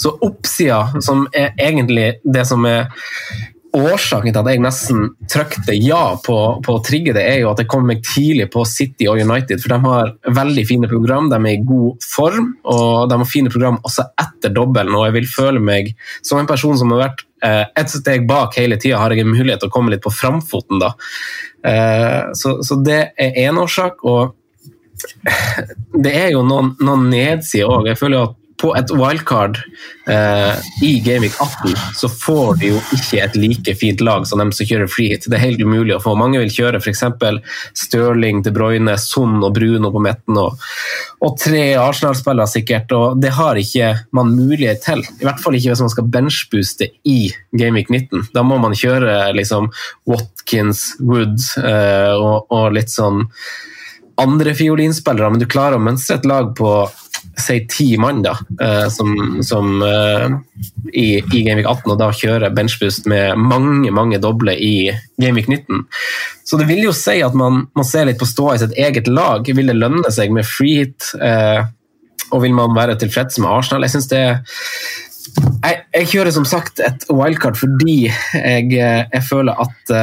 [0.00, 2.88] så oppsida, som er egentlig det som er
[3.74, 7.60] årsaken til at jeg nesten trykte ja på, på, å trigge det, er jo at
[7.62, 9.62] jeg kom meg tidlig på City og United.
[9.62, 13.52] For de har veldig fine program, de er i god form, og de har fine
[13.52, 14.94] program også etter dobbelen.
[14.94, 18.54] Og jeg vil føle meg som en person som har vært eh, et steg bak
[18.60, 20.94] hele tida, har jeg en mulighet til å komme litt på framfoten da.
[21.66, 24.06] Eh, så, så, det er én årsak.
[24.06, 24.38] og
[26.04, 27.90] det er jo noen, noen nedsider òg.
[27.90, 29.58] Jeg føler jo at på et wildcard
[30.10, 34.52] eh, i Gameweek 18 så får de jo ikke et like fint lag som dem
[34.54, 35.26] som kjører free hit.
[35.28, 36.14] Det er helt umulig å få.
[36.18, 37.02] Mange vil kjøre f.eks.
[37.78, 40.62] Stirling, De Bruyne, Son og Bruno på midten, og,
[41.20, 42.94] og, tre Arsenal-spillere sikkert.
[42.94, 45.04] og Det har ikke man mulighet til.
[45.18, 47.18] I hvert fall ikke hvis man skal benchbooste i
[47.58, 48.30] Gameweek 19.
[48.36, 49.70] Da må man kjøre liksom
[50.10, 53.24] Watkins, Wood eh, og, og litt sånn
[54.20, 56.70] andre fiolinspillere, men du klarer å mønstre et lag på
[57.38, 60.30] si ti mann da, eh, som, som uh,
[60.92, 65.84] i, i Gameweek 18, og da kjører benchboost med mange mange doble i Gameweek 19.
[66.46, 69.10] Så det vil jo si at man må se litt på ståa i sitt eget
[69.10, 69.46] lag.
[69.46, 71.66] Vil det lønne seg med free hit, uh,
[72.30, 73.86] og vil man være tilfreds med Arsenal?
[73.86, 74.24] Jeg synes det
[75.64, 79.94] jeg, jeg, kjører som sagt et wildcard fordi jeg, jeg føler at,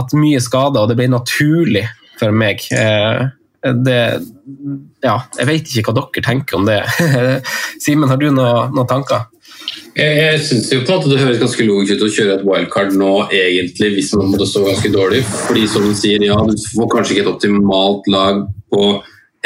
[0.00, 1.84] at mye skader, og det blir naturlig
[2.18, 2.64] for meg.
[3.60, 3.98] Det,
[5.04, 6.80] ja, jeg vet ikke hva dere tenker om det.
[7.84, 9.28] Simen, har du noen, noen tanker?
[9.96, 12.44] Jeg, jeg synes jo på en måte Det høres ganske logisk ut å kjøre et
[12.46, 15.22] wildcard nå, egentlig, hvis man måtte stå ganske dårlig.
[15.28, 18.86] Fordi som du sier, ja, du får kanskje ikke et optimalt lag på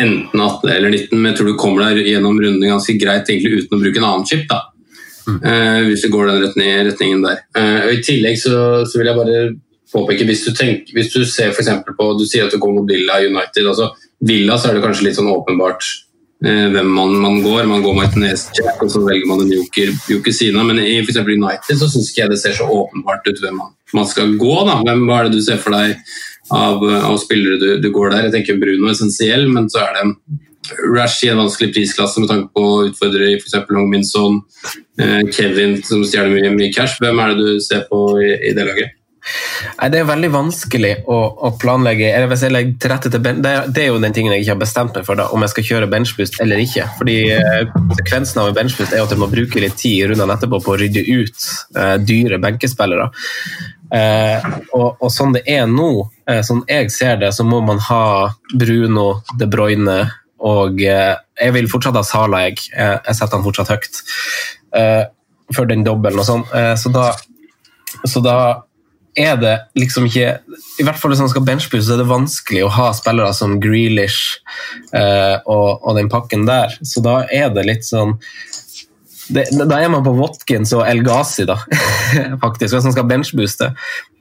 [0.01, 3.63] enten 18 eller 19, men jeg tror du kommer deg gjennom rundene ganske greit egentlig
[3.63, 4.47] uten å bruke en annen chip.
[4.51, 4.63] da.
[5.25, 5.39] Mm.
[5.41, 7.45] Uh, hvis du går den retningen, retningen der.
[7.57, 9.45] Uh, og I tillegg så, så, vil jeg bare
[9.95, 12.91] påpeke, hvis du, tenker, hvis du ser for på Du sier at du går mot
[12.91, 13.71] Villa United.
[13.71, 13.93] altså
[14.25, 15.87] Villa så er det kanskje litt sånn åpenbart
[16.45, 17.67] eh, hvem man, man, går.
[17.71, 20.69] Man går Martinez Jack, og så velger man en joker, siden av.
[20.71, 23.75] Men i eksempel United så syns ikke jeg det ser så åpenbart ut hvem man,
[23.97, 24.55] man skal gå.
[24.69, 24.81] da.
[24.87, 25.99] Hvem, hva er det du ser for deg
[26.55, 28.27] av, av spillere du, du, går der?
[28.29, 30.09] Jeg tenker Bruno essensiell, men så er det
[30.95, 33.59] Rash i en vanskelig prisklasse med tanke på utfordrere i f.eks.
[33.69, 34.39] Hongminson,
[34.97, 36.97] eh, Kevin som stjeler mye, mye cash.
[37.05, 38.97] Hvem er det du ser på i, i det laget?
[39.79, 42.11] Nei, Det er veldig vanskelig å, å planlegge.
[42.13, 44.35] Eller hvis jeg legger til rette til ben, det, er, det, er jo den tingen
[44.35, 46.89] jeg ikke har bestemt meg for, da, om jeg skal kjøre benchboost eller ikke.
[46.99, 50.37] Fordi eh, Konsekvensen av en benchboost er at jeg må bruke litt tid i rundene
[50.37, 51.47] etterpå på å rydde ut
[51.79, 53.09] uh, dyre benkespillere.
[53.95, 55.89] Uh, og, og, sånn det er nå,
[56.29, 58.05] uh, sånn jeg ser det, så må man ha
[58.53, 59.09] Bruno,
[59.39, 59.99] De Bruyne
[60.45, 62.67] og jeg vil fortsatt ha Sala, jeg.
[62.75, 64.01] Jeg setter han fortsatt høyt.
[65.57, 66.43] for den dobbelen og sånn.
[66.77, 67.05] så da,
[68.05, 68.35] så da
[69.15, 70.31] er det liksom ikke
[70.81, 74.41] I hvert fall hvis man skal benchbooste, er det vanskelig å ha spillere som Grealish
[74.95, 76.75] eh, og, og, den pakken der.
[76.83, 78.17] Så da er det litt sånn
[79.33, 81.57] Da er man på Watkins og El Ghazi, da,
[82.45, 83.71] faktisk, hvis man skal benchbooste.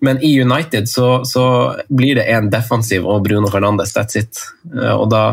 [0.03, 1.45] Men i United så, så
[1.91, 4.39] blir det en defensiv og Bruno Fernandes, that's it.
[4.71, 5.23] Eh, og da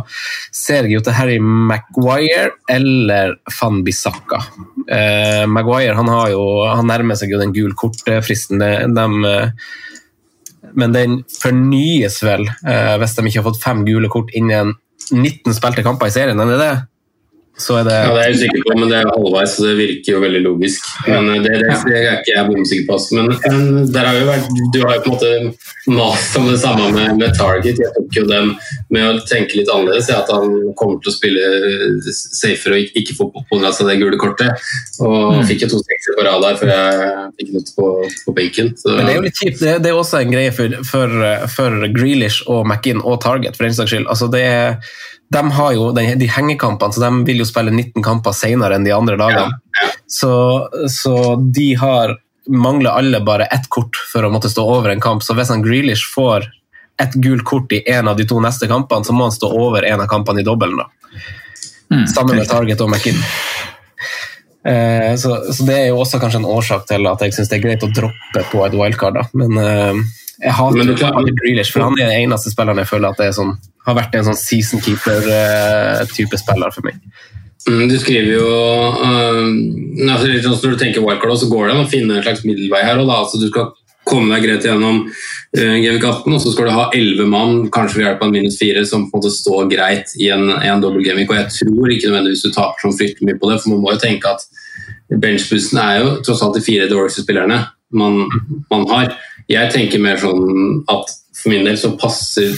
[0.54, 4.42] ser jeg jo til Harry Maguire eller Van Bissaka.
[4.90, 8.62] Eh, Maguire han, jo, han nærmer seg jo den gul kort-fristen.
[8.62, 9.72] De, eh,
[10.78, 14.74] men den fornyes vel, eh, hvis de ikke har fått fem gule kort innen
[15.10, 16.40] 19 spilte kamper i serien.
[16.42, 16.74] Er det det?
[17.60, 19.74] Så er det Ja, det er jeg usikker på, men det er halvveis, så det
[19.78, 20.86] virker jo veldig logisk.
[21.06, 22.98] Men eh, det, det, det er ikke jeg bomsikker på.
[23.18, 26.58] Men, men der har jo vært, du har jo på en måte mast om det
[26.62, 27.80] samme med, med, Target.
[27.80, 28.54] Jeg tok jo den
[28.92, 33.18] med å tenke litt annerledes, at han kommer til å spille safer og ikke, ikke
[33.18, 34.66] få pådratt seg det gule kortet.
[35.04, 35.44] Og mm.
[35.50, 37.92] fikk jo to sekser på rad der før jeg fikk nytt på,
[38.26, 38.74] på benken.
[38.88, 39.60] Men det er jo litt kjipt.
[39.60, 41.20] Det, det, er også en greie for, for,
[41.54, 44.08] for Grealish og McInn og Target, for den saks skyld.
[44.10, 44.76] Altså, det er
[45.30, 48.86] de har jo de, de hengekampene, så de vil jo spille 19 kamper senere enn
[48.86, 49.60] de andre lagene.
[49.78, 49.90] Ja.
[50.10, 50.32] Så,
[50.90, 52.16] så, de har
[52.50, 55.22] mangler alle bare ett kort for å måtte stå over en kamp.
[55.22, 56.48] Så hvis han Grealish får
[57.00, 59.86] ett gult kort i en av de to neste kampene, så må han stå over
[59.86, 60.82] en av kampene i dobbelen.
[61.90, 63.22] Mm, Sammen med Target og McKinn.
[64.66, 67.60] Eh, så, så, det er jo også kanskje en årsak til at jeg syns det
[67.60, 69.16] er greit å droppe på et wildcard.
[69.16, 69.24] Da.
[69.32, 70.02] Men eh,
[70.40, 73.36] jeg hater jo Grealish, for han er den eneste spilleren jeg føler at det er
[73.36, 77.00] sånn har vært en sånn season keeper-type eh, spiller for meg.
[77.68, 78.46] Mm, du skriver jo
[80.08, 82.80] altså sånn Når du tenker wildcard, så går det an å finne en slags middelvei
[82.86, 83.00] her.
[83.00, 83.18] Da.
[83.20, 83.70] Altså, du skal
[84.08, 88.00] komme deg greit gjennom uh, Gevik 18, og så skal du ha 11 mann, kanskje
[88.00, 90.82] ved hjelp av en minus fire, som på en måte står greit i en, en
[90.82, 91.30] dobbel Gevik.
[91.30, 93.94] Og jeg tror ikke nødvendigvis du taper så fryktelig mye på det, for man må
[93.94, 94.48] jo tenke at
[95.20, 98.22] benchbussen er jo tross alt de fire dårligste spillerne man,
[98.70, 99.14] man har.
[99.50, 102.52] Jeg tenker mer sånn at for min del så passer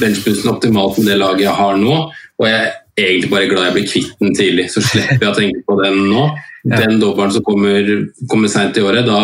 [0.00, 1.98] benchbussen optimalt med det laget jeg har nå.
[2.40, 5.36] Og jeg er egentlig bare glad jeg blir kvitt den tidlig, så slipper jeg å
[5.38, 6.26] tenke på den nå.
[6.64, 7.88] Den dobbelen som kommer,
[8.30, 9.18] kommer seint i året, da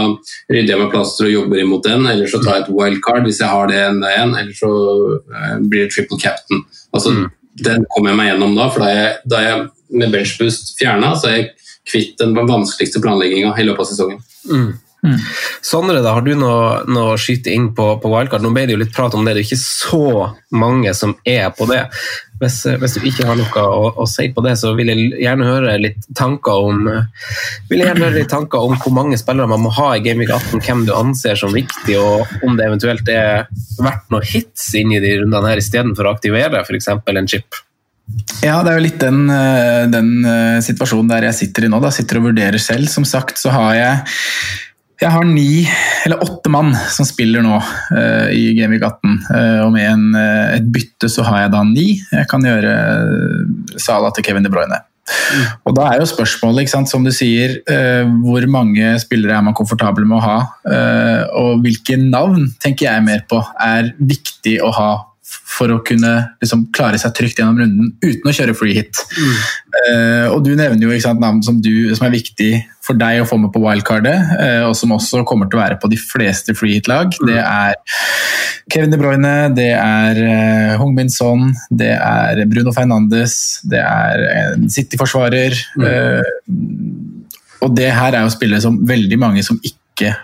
[0.53, 2.05] rydder jeg meg plaster og jobber imot den.
[2.11, 4.73] Eller så tar jeg et wildcard hvis jeg har det enda igjen, eller så
[5.17, 6.67] eh, blir det triple captain.
[6.93, 7.31] Altså, mm.
[7.65, 9.65] Den kommer jeg meg gjennom da, for da er jeg, da er jeg
[10.01, 11.49] med benchboost fjerna, så er jeg
[11.89, 14.21] kvitt den vanskeligste planlegginga i løpet av sesongen.
[14.47, 14.69] Mm.
[15.01, 15.17] Mm.
[15.65, 18.45] Sondre, da, har du noe, noe, å skyte inn på, på wildcard?
[18.45, 20.03] Nå ble det jo litt prat om det, det er ikke så
[20.53, 21.87] mange som er på det.
[22.41, 25.49] Hvis, hvis du ikke har noe å, å, si på det, så vil jeg gjerne
[25.49, 29.65] høre litt tanker om vil jeg gjerne høre litt tanker om hvor mange spillere man
[29.65, 33.49] må ha i Gameweek 18, hvem du anser som viktig, og om det eventuelt er
[33.81, 36.93] verdt noen hits inn i de rundene her istedenfor å aktivere f.eks.
[36.93, 37.61] en chip.
[38.41, 41.81] Ja, det er jo litt den, eh, den, eh, situasjonen der jeg sitter i nå.
[41.83, 41.93] Da.
[41.95, 42.89] Sitter og vurderer selv.
[42.89, 44.05] Som sagt så har jeg
[45.01, 45.65] jeg har ni,
[46.05, 49.17] eller åtte mann som spiller nå uh, i Gameweek 18.
[49.31, 51.89] Uh, og med en, uh, et bytte så har jeg da ni.
[52.13, 52.75] Jeg kan gjøre
[53.81, 54.83] Sala til Kevin De Bruyne.
[55.11, 55.47] Mm.
[55.67, 57.57] Og da er jo spørsmålet, som du sier,
[58.23, 60.37] hvor mange spillere er man komfortabel med å ha?
[61.41, 64.91] og hvilke navn tenker jeg mer på er viktig å ha
[65.31, 69.01] for å kunne liksom, klare seg trygt gjennom runden uten å kjøre free hit.
[69.17, 69.35] Mm.
[69.77, 72.51] Uh, og Du nevner jo sant, navn som, du, som, er viktig
[72.85, 75.79] for deg å få med på wildcardet, uh, og som også kommer til å være
[75.83, 77.13] på de fleste free hit-lag.
[77.21, 77.31] Mm.
[77.31, 77.77] Det er
[78.71, 83.37] Kevin De Bruyne, det er uh, Hong Min Son, det er Bruno Fernandes,
[83.71, 85.57] det er en City-forsvarer.
[85.81, 87.07] Mm.
[87.61, 90.15] og det her er jo spillere som veldig mange som ikke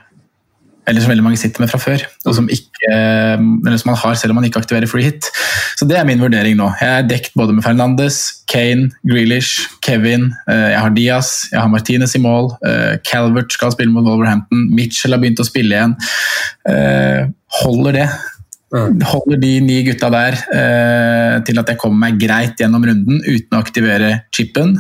[0.87, 2.91] eller som veldig mange sitter med fra før, og som, ikke,
[3.67, 5.27] som man har selv om man ikke aktiverer free hit.
[5.77, 6.69] Så det er min vurdering nå.
[6.81, 8.21] Jeg er dekt både med Fernandes,
[8.51, 13.75] Kane, Grealish, Kevin, eh, jeg har Diaz, jeg har Martinez i mål, eh, Calvert skal
[13.75, 15.97] spille mot Wolverhampton, Mitchell har begynt å spille igjen.
[16.71, 17.27] Eh,
[17.63, 18.09] holder det?
[19.07, 20.35] Holder de ni gutta der
[21.47, 24.75] til at jeg kommer meg greit gjennom runden uten å aktivere chipen?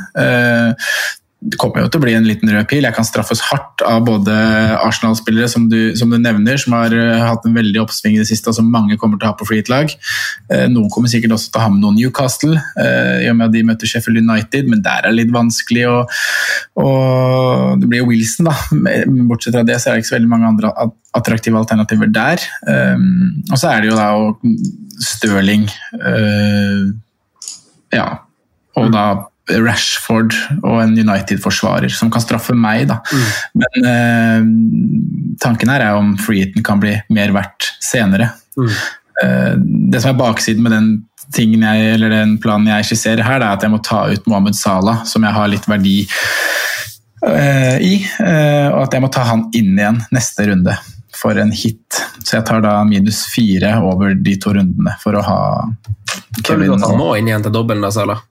[1.44, 2.86] Det kommer jo til å bli en liten rød pil.
[2.86, 4.32] Jeg kan straffes hardt av både
[4.80, 5.66] Arsenal-spillere som,
[5.98, 8.70] som, du nevner, som har uh, hatt en veldig oppsving i det siste, og som
[8.72, 9.92] mange kommer til å ha på freehit-lag.
[10.48, 13.50] Uh, noen kommer sikkert også til å ha med noen Newcastle, uh, i og med
[13.50, 15.84] at de møter Sheffield United, men der er det litt vanskelig.
[15.92, 16.16] Og,
[16.80, 18.56] og det blir jo Wilson, da.
[19.28, 20.72] Bortsett fra det så er det ikke så veldig mange andre
[21.16, 22.42] attraktive alternativer der.
[23.52, 24.08] Og så er det jo da
[25.04, 25.68] Stirling
[27.94, 28.10] Ja.
[28.76, 29.06] Og da
[29.50, 32.88] Rashford og en United-forsvarer som kan straffe meg.
[32.90, 32.98] Da.
[33.12, 33.26] Mm.
[33.62, 38.32] Men eh, tanken her er om freeheaten kan bli mer verdt senere.
[38.58, 38.72] Mm.
[39.22, 39.52] Eh,
[39.92, 40.90] det som er baksiden med den,
[41.62, 45.04] jeg, eller den planen jeg skisserer her, er at jeg må ta ut Mohammed Salah,
[45.08, 45.96] som jeg har litt verdi
[47.30, 47.94] eh, i.
[48.02, 50.76] Eh, og at jeg må ta han inn igjen neste runde
[51.16, 52.02] for en hit.
[52.22, 55.40] Så jeg tar da minus fire over de to rundene for å ha
[56.42, 56.46] Kevin.
[56.46, 58.26] Føler du at han må inn igjen til dobbelen da, Salah?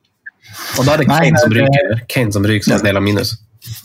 [0.79, 3.35] Og da er det Kane, som, ryker, Kane som ryker som en del av minus.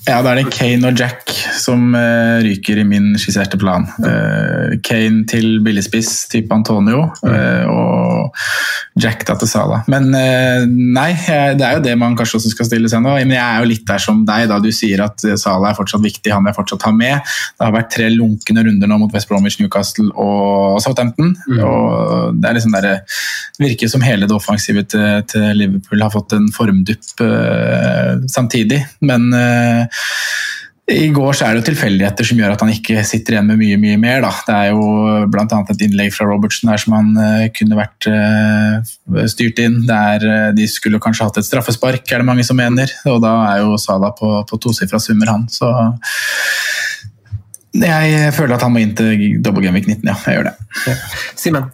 [0.09, 1.29] Ja, da er det Kane og Jack
[1.61, 3.85] som uh, ryker i min skisserte plan.
[4.01, 9.83] Uh, Kane til billigspiss type Antonio, uh, og Jack da til Sala.
[9.91, 11.11] Men nei,
[11.57, 13.13] det er jo det man kanskje også skal stille seg nå.
[13.21, 16.05] Men jeg er jo litt der som deg, da du sier at Sala er fortsatt
[16.05, 17.31] viktig, han er fortsatt ha med.
[17.55, 21.33] Det har vært tre lunkne runder nå mot West Bromwich, Newcastle og Southampton.
[21.47, 21.61] Mm.
[21.65, 22.89] og Det er liksom der,
[23.57, 27.25] det virker som hele det offensive til, til Liverpool har fått en formdupp
[28.31, 28.83] samtidig.
[29.07, 29.31] Men
[30.91, 33.61] i går så er det jo tilfeldigheter som gjør at han ikke sitter igjen med
[33.61, 34.25] mye mye mer.
[34.25, 34.31] Da.
[34.47, 35.45] Det er jo bl.a.
[35.47, 39.81] et innlegg fra Robertsen der som han uh, kunne vært uh, styrt inn.
[39.89, 42.91] Der uh, de skulle kanskje hatt et straffespark, er det mange som mener.
[43.11, 45.47] Og da er jo Sala på, på tosifra summer, han.
[45.53, 45.71] Så
[47.81, 50.19] jeg føler at han må inn til double game week 19, ja.
[50.27, 50.57] Jeg gjør det.
[50.91, 50.99] Ja.
[51.39, 51.71] Simen?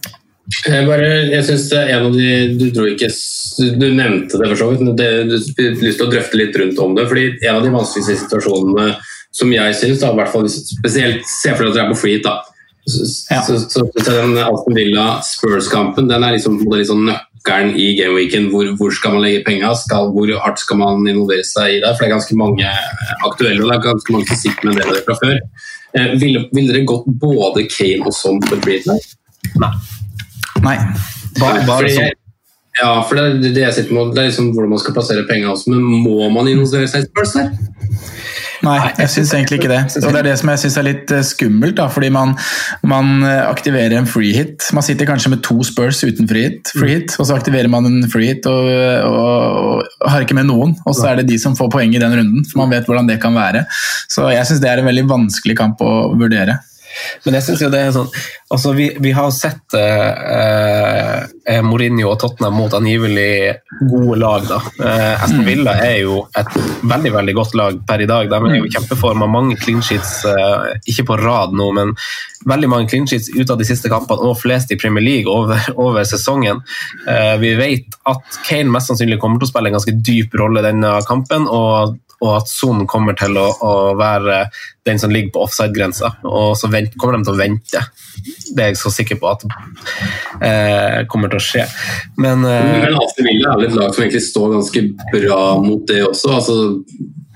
[0.47, 3.09] Jeg, bare, jeg synes en av de Du ikke
[3.57, 6.57] du nevnte det for så vidt, men det, du har lyst til å drøfte litt
[6.59, 7.07] rundt om det.
[7.09, 8.91] fordi En av de vanskeligste situasjonene
[9.33, 10.03] som jeg syns,
[10.69, 12.37] spesielt se for deg at dere er på free da.
[13.31, 13.41] Ja.
[13.43, 18.47] så, så, så den Aston Villa Spurs-kampen den er liksom, liksom nøkkelen i gameweeken.
[18.53, 19.73] Hvor, hvor skal man legge penga?
[20.13, 21.91] Hvor hardt skal man involvere seg i det?
[21.95, 22.71] For det er ganske mange
[23.27, 25.37] aktuelle, og det er ganske mange som sitter med det fra før.
[25.97, 28.85] Eh, Ville vil dere gått både Kane og Son for free?
[28.87, 29.67] Nei.
[30.65, 30.77] Nei.
[31.37, 32.15] Bare, bare sånn.
[32.77, 35.25] Ja, for det er det jeg sitter med, det er liksom hvordan man skal plassere
[35.29, 35.73] penga også.
[35.73, 37.49] Men må man investere seg Spurs der?
[38.65, 39.79] Nei, jeg syns egentlig ikke det.
[40.01, 42.33] Og det er det som jeg syns er litt eh, skummelt, da, fordi man,
[42.89, 44.65] man, eh, aktiverer en free hit.
[44.73, 47.85] Man sitter kanskje med to Spurs uten free hit, free hit og så aktiverer man
[47.89, 48.69] en free hit og,
[49.07, 50.73] og, og har ikke med noen.
[50.85, 53.09] Og så er det de som får poeng i den runden, for man vet hvordan
[53.09, 53.67] det kan være.
[54.09, 56.59] Så jeg syns det er en veldig vanskelig kamp å vurdere.
[57.25, 58.09] Men jeg synes jo det er sånn
[58.53, 63.57] altså Vi, vi har sett eh, eh, Mourinho og Tottenham mot angivelig
[63.89, 64.47] gode lag.
[64.47, 64.61] da.
[64.79, 65.49] Eh, Aston mm.
[65.49, 66.55] Villa er jo et
[66.87, 68.29] veldig veldig godt lag per i dag.
[68.31, 68.73] De er jo i mm.
[68.77, 71.93] kjempeform av mange clean sheets, eh, ikke på rad nå, men
[72.47, 75.59] veldig mange clean sheets ut av de siste kampene, og flest i Premier League over,
[75.87, 76.63] over sesongen.
[77.07, 80.65] Eh, vi vet at Kane mest sannsynlig kommer til å spille en ganske dyp rolle
[80.65, 81.49] denne kampen.
[81.51, 84.47] og og at Son kommer til å, å, være
[84.87, 86.15] den som ligger på offside-grensa.
[86.25, 87.83] Og så vent, kommer de til å vente.
[88.55, 89.45] Det er jeg så sikker på at
[90.41, 91.67] eh, kommer til å skje.
[92.17, 96.03] Men, eh, Men Aston Villa er et lag som egentlig står ganske bra mot det
[96.07, 96.33] også.
[96.39, 96.57] altså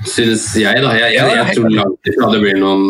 [0.10, 0.82] synes jeg.
[0.82, 0.96] da.
[0.98, 2.88] Jeg, jeg, jeg tror langt ifra det blir noen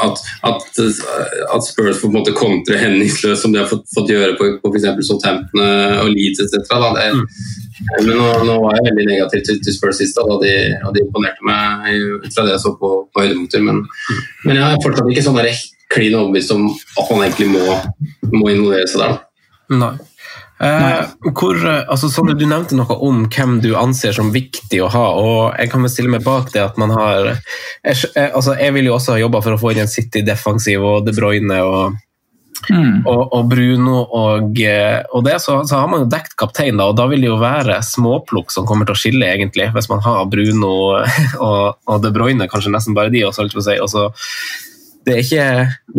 [0.00, 4.12] at, at, at, Spurs får på en måte kontre henningsløst som de har fått, fått
[4.14, 5.04] gjøre på, på f.eks.
[5.10, 6.72] Southampton og Leeds etc.
[6.96, 7.10] Det,
[7.84, 10.52] men nå, nå, var jeg veldig negativ til, til Spurs sist, og de,
[10.96, 11.92] de imponerte meg
[12.24, 13.64] ut fra det jeg så på, på høydepunkter.
[13.66, 13.82] Men,
[14.46, 15.40] men, jeg er fortsatt ikke sånn
[15.92, 17.78] klin overbevist om at man egentlig må,
[18.34, 19.18] må involvere seg der.
[19.76, 19.94] Nei.
[20.56, 21.02] Eh,
[21.36, 25.58] hvor, altså, sånn, du nevnte noe om hvem du anser som viktig å ha, og
[25.60, 27.34] jeg kan vel stille meg bak det at man har
[27.84, 30.80] Jeg, altså, jeg vil jo også ha jobba for å få inn en City defensiv
[30.80, 32.00] og De Bruyne og
[32.70, 33.06] Mm.
[33.06, 36.88] Og, og, Bruno og, eh, og det, så, så, har man jo dekt kaptein, da,
[36.90, 40.02] og da vil det jo være småplukk som kommer til å skille, egentlig, hvis man
[40.04, 40.72] har Bruno
[41.48, 43.24] og, og De Bruyne, kanskje nesten bare de.
[43.28, 43.78] Også, si.
[43.82, 44.08] også,
[45.06, 45.48] det er ikke,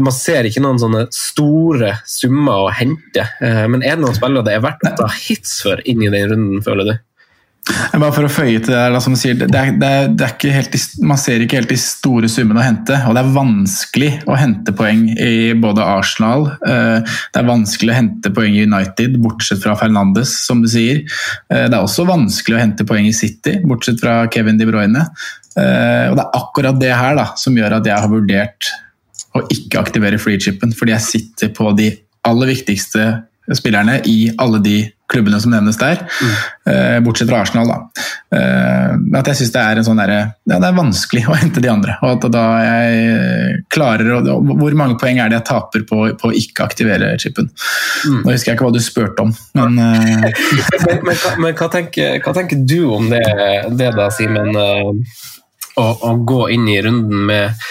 [0.03, 4.47] man ser ikke noen sånne store summer å hente, eh, men er det noen spillere
[4.47, 6.95] det er verdt å ta hits for inn i den runden, føler du?
[7.67, 10.27] Bare for å føye til det der, som du sier, det er, det er, det
[10.27, 14.11] er helt, Man ser ikke helt de store summene å hente, og det er vanskelig
[14.29, 19.19] å hente poeng i både Arsenal eh, Det er vanskelig å hente poeng i United,
[19.23, 21.03] bortsett fra Fernandes, som du sier.
[21.51, 25.07] Eh, det er også vanskelig å hente poeng i City, bortsett fra Kevin De Bruyne.
[25.57, 28.67] Og det er akkurat det her da, som gjør at jeg har vurdert
[29.33, 31.89] å ikke aktivere freechipen, fordi jeg sitter på de
[32.27, 33.07] aller viktigste
[33.55, 34.77] spillerne i alle de
[35.07, 37.03] klubbene som nevnes der, mm.
[37.05, 37.69] bortsett fra Arsenal.
[37.69, 38.07] da.
[38.35, 40.11] Eh, at jeg syns det er en sånn der,
[40.49, 41.95] ja, det er vanskelig å hente de andre.
[42.01, 46.31] og at da jeg klarer å, Hvor mange poeng er det jeg taper på, på
[46.31, 47.47] å ikke aktivere chipen?
[48.03, 48.21] Mm.
[48.25, 50.27] Nå husker jeg ikke hva du spurte om, men uh...
[50.87, 53.23] men, men, hva, men hva, tenker, hva, tenker, du om det,
[53.79, 54.55] det da, Simen?
[55.77, 57.67] Å, å gå inn i runden med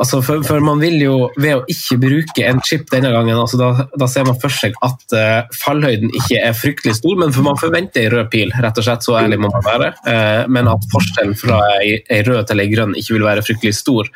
[0.00, 3.58] Altså for, for, man vil jo, ved å ikke bruke en chip denne gangen, altså
[3.60, 3.68] da,
[4.00, 7.60] da, ser man for seg at uh, fallhøyden ikke er fryktelig stor, men for man
[7.60, 9.04] forventer en rød pil, rett og slett.
[9.04, 9.92] Så ærlig må man være.
[10.06, 14.08] Uh, men at forskjellen fra ei rød til ei grønn ikke vil være fryktelig stor.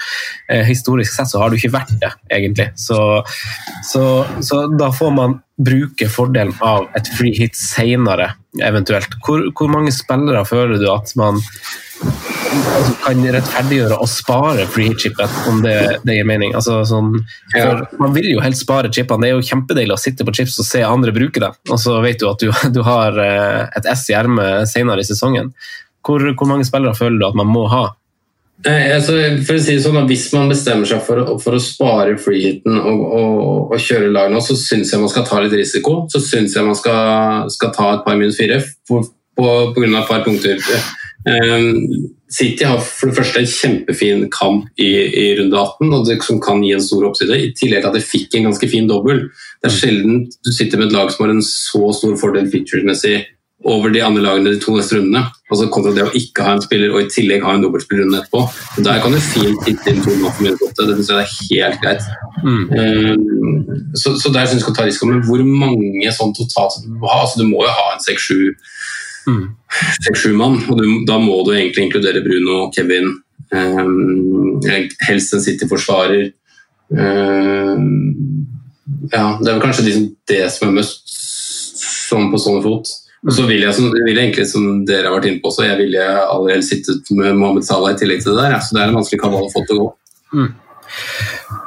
[0.48, 2.70] Uh, historisk sett så har det ikke vært det, egentlig.
[2.80, 2.98] Så,
[3.92, 4.04] så,
[4.44, 8.32] så da får man bruke fordelen av et free hit senere,
[8.62, 9.14] eventuelt.
[9.24, 15.38] Hvor, hvor mange spillere føler du at man altså, kan rettferdiggjøre å spare free hit-chippet,
[15.50, 16.56] om det, det, gir mening.
[16.58, 17.14] Altså, sånn,
[18.02, 19.22] man vil jo helst spare chipene.
[19.22, 22.00] Det er jo kjempedeilig å sitte på chips og se andre bruke dem, og så
[22.04, 25.52] vet du at du, du har eh, et S i ermet senere i sesongen.
[26.04, 27.86] Hvor, hvor, mange spillere føler du at man må ha?
[28.64, 32.78] Altså, for å si det sånn, Hvis man bestemmer seg for, for å spare freeheaten
[32.78, 33.40] og, og,
[33.74, 36.04] og, kjøre lag nå, så syns jeg man skal ta litt risiko.
[36.12, 38.62] Så syns jeg man skal, skal ta et par minus fire
[39.34, 40.62] av et par punkter.
[41.28, 46.18] Ehm, City har for det første en kjempefin kamp i, i runde 18, og det,
[46.26, 47.36] som kan gi en stor oppside.
[47.36, 49.26] I tillegg til at det fikk en ganske fin dobbel.
[49.62, 53.16] Det er sjelden du sitter med et lag som har en så stor fordel featuresmessig
[53.64, 55.24] over de andre lagene de to neste rundene.
[55.50, 58.42] Altså kontra det å ikke ha en spiller og i tillegg ha en dobbeltspillerrunde etterpå.
[58.84, 60.72] Der kan du fint titte inn to minutter.
[60.76, 61.22] Det syns jeg
[61.62, 62.08] er helt greit.
[62.44, 62.64] Mm.
[62.74, 65.08] Um, så, så, der syns jeg skal ta risiko.
[65.08, 67.22] Men hvor mange sånn totalt du må ha?
[67.24, 68.54] Altså, du må jo ha en seks-sju
[70.04, 70.38] seks-sju mm.
[70.38, 70.58] mann.
[70.68, 73.14] og du, Da må du egentlig inkludere Bruno og Kevin.
[73.54, 74.60] Um,
[75.08, 76.32] helst en City-forsvarer.
[76.90, 77.88] Um,
[79.12, 81.16] ja, det er vel kanskje de som, det som er mest
[82.10, 82.92] sånn på sånn fot.
[83.24, 85.78] Og så vil jeg, som, vil egentlig, som dere har vært inne på, så jeg
[85.80, 88.56] ville aller helst sittet med Mohammed Salah i tillegg til det der.
[88.58, 88.60] Ja.
[88.60, 89.88] Så det er en vanskelig kabal å få til å gå.
[90.34, 90.50] Mm.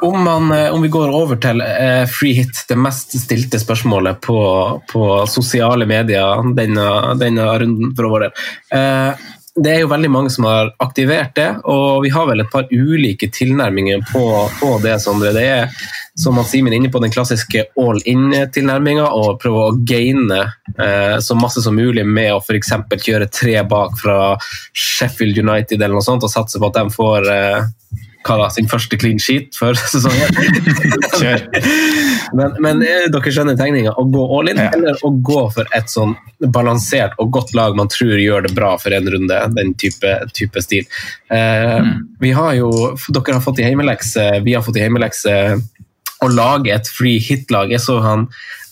[0.01, 4.21] Om, man, eh, om, vi går over til eh, free hit, det mest stilte spørsmålet
[4.23, 4.37] på,
[4.91, 6.85] på sosiale medier denne,
[7.19, 8.45] denne, runden for vår del.
[8.77, 9.25] Eh,
[9.57, 12.69] det er jo veldig mange som har aktivert det, og vi har vel et par
[12.69, 14.25] ulike tilnærminger på,
[14.61, 14.99] på det.
[15.01, 15.33] Sondre.
[15.33, 15.71] Det er
[16.17, 20.39] som Simen er inne på, den klassiske all in-tilnærminga og prøve å gaine
[20.79, 22.73] eh, så masse som mulig med å f.eks.
[23.05, 24.19] kjøre tre bak fra
[24.73, 27.67] Sheffield United eller noe sånt, og satse på at de får eh,
[28.27, 30.33] da, sin første clean sheet før sesongen.
[32.35, 33.93] men, men dere skjønner tegninga.
[33.93, 34.71] Å gå all in, ja.
[34.75, 36.17] eller å gå for et sånn
[36.53, 40.65] balansert og godt lag man tror gjør det bra for en runde, den type, type
[40.65, 40.89] stil.
[41.29, 41.95] Eh, mm.
[42.25, 42.71] vi har jo,
[43.07, 45.37] Dere har fått i heimelekse, vi har fått i heimelekse
[46.23, 47.71] å lage et free hit-lag.
[47.73, 48.27] Jeg så han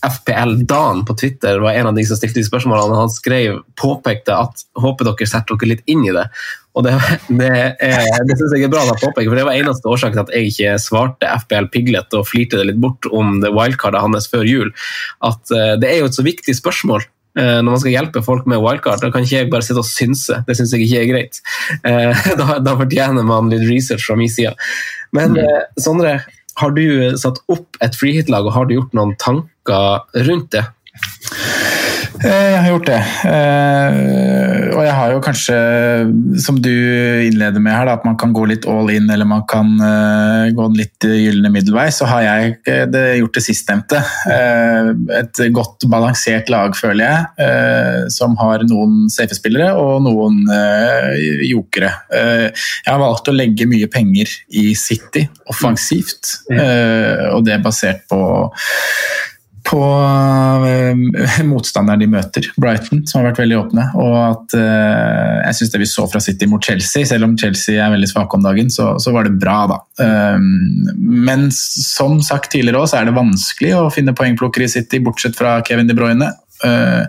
[0.06, 2.98] FPL Dan på Twitter var en av de som stilte de spørsmålene.
[3.00, 6.28] Han skrev, påpekte at håper dere setter dere litt inn i det.
[6.76, 6.94] Og Det,
[7.32, 10.34] det, det synes jeg er bra å påpeke, for det var eneste årsaken til at
[10.36, 14.44] jeg ikke svarte FPL Piglet og flirte det litt bort om det wildcardet hans før
[14.48, 14.72] jul.
[15.24, 18.50] At uh, Det er jo et så viktig spørsmål uh, når man skal hjelpe folk
[18.52, 19.00] med wildcard.
[19.06, 21.40] Da kan ikke jeg bare sitte og synse, det syns jeg ikke er greit.
[21.88, 24.52] Uh, da, da, fortjener man litt research fra min side.
[25.16, 25.40] Men
[25.80, 26.18] Sondre,
[26.62, 26.86] har du
[27.20, 30.66] satt opp et freehit-lag, og har du gjort noen tanker rundt det?
[32.24, 33.00] Eh, jeg har gjort det.
[33.28, 33.96] Eh,
[34.76, 35.58] og jeg har jo kanskje,
[36.42, 36.72] som du
[37.26, 40.66] innleder med her, at man kan gå litt all in eller man kan gå gå
[40.78, 42.56] litt gylne middelvei, så har jeg
[43.20, 44.00] gjort det sistnevnte.
[45.20, 50.42] Et godt balansert lag, føler jeg, som har noen safe-spillere og noen
[51.46, 51.92] jokere.
[52.12, 58.22] Jeg har valgt å legge mye penger i City offensivt, og det er basert på
[59.66, 63.86] på uh, motstanderen de møter, Brighton, som har vært veldig åpne.
[64.02, 67.80] Og at eh, jeg syns det vi så fra City mot Chelsea, selv om Chelsea
[67.82, 69.80] er veldig svake om dagen, så, så, var det bra, da.
[70.38, 70.90] Um,
[71.26, 75.38] men som sagt tidligere òg, så er det vanskelig å finne poengplukkere i City, bortsett
[75.40, 76.30] fra Kevin De Bruyne.
[76.62, 77.04] Uh,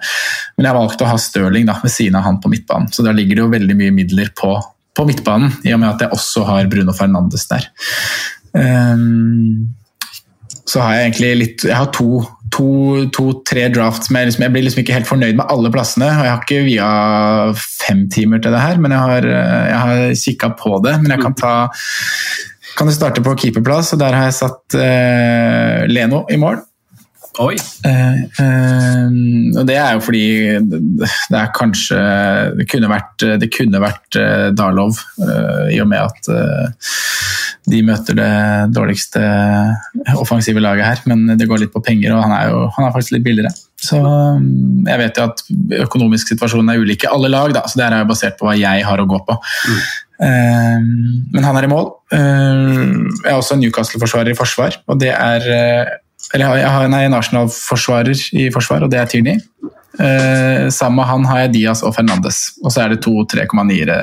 [0.56, 3.14] men jeg valgte å ha Stirling da, ved siden av han på midtbanen, så da
[3.16, 4.54] ligger det jo veldig mye midler på,
[4.96, 7.68] på midtbanen, i og med at jeg også har Bruno Fernandes der.
[8.56, 9.74] Um,
[10.66, 12.24] så har jeg egentlig litt Jeg har to
[12.54, 16.08] to-tre to, drafts med liksom, Jeg blir liksom ikke helt fornøyd med alle plassene.
[16.08, 16.90] og Jeg har ikke via
[17.56, 20.98] fem timer til det her, men jeg har, jeg har kikka på det.
[21.02, 21.56] Men jeg kan ta
[22.76, 26.60] kan du starte på keeperplass, og der har jeg satt uh, Leno i mål.
[27.40, 27.56] Oi.
[27.84, 29.08] Uh, uh,
[29.60, 30.26] og det er jo fordi
[30.60, 31.98] det er kanskje
[32.56, 34.20] Det kunne vært, det kunne vært
[34.56, 35.00] Darlov,
[35.72, 36.30] i og med at
[37.66, 38.32] de møter det
[38.76, 39.20] dårligste
[40.14, 41.02] offensive laget her.
[41.10, 43.52] Men det går litt på penger, og han er jo han er faktisk litt billigere.
[43.82, 45.42] Så um, jeg vet jo at
[45.84, 48.56] økonomisk situasjonen er ulik i alle lag, da, så det er jo basert på hva
[48.58, 49.36] jeg har å gå på.
[49.68, 49.84] Mm.
[50.16, 50.86] Uh,
[51.34, 51.90] men han er i mål.
[52.14, 55.94] Uh, jeg er også en Newcastle-forsvarer i forsvar, og det er uh,
[56.34, 59.42] Eller jeg har, nei, en Arsenal-forsvarer i forsvar, og det er Tierney.
[59.96, 63.96] Uh, sammen med han har jeg Diaz og Fernandes, og så er det to 3,9-ere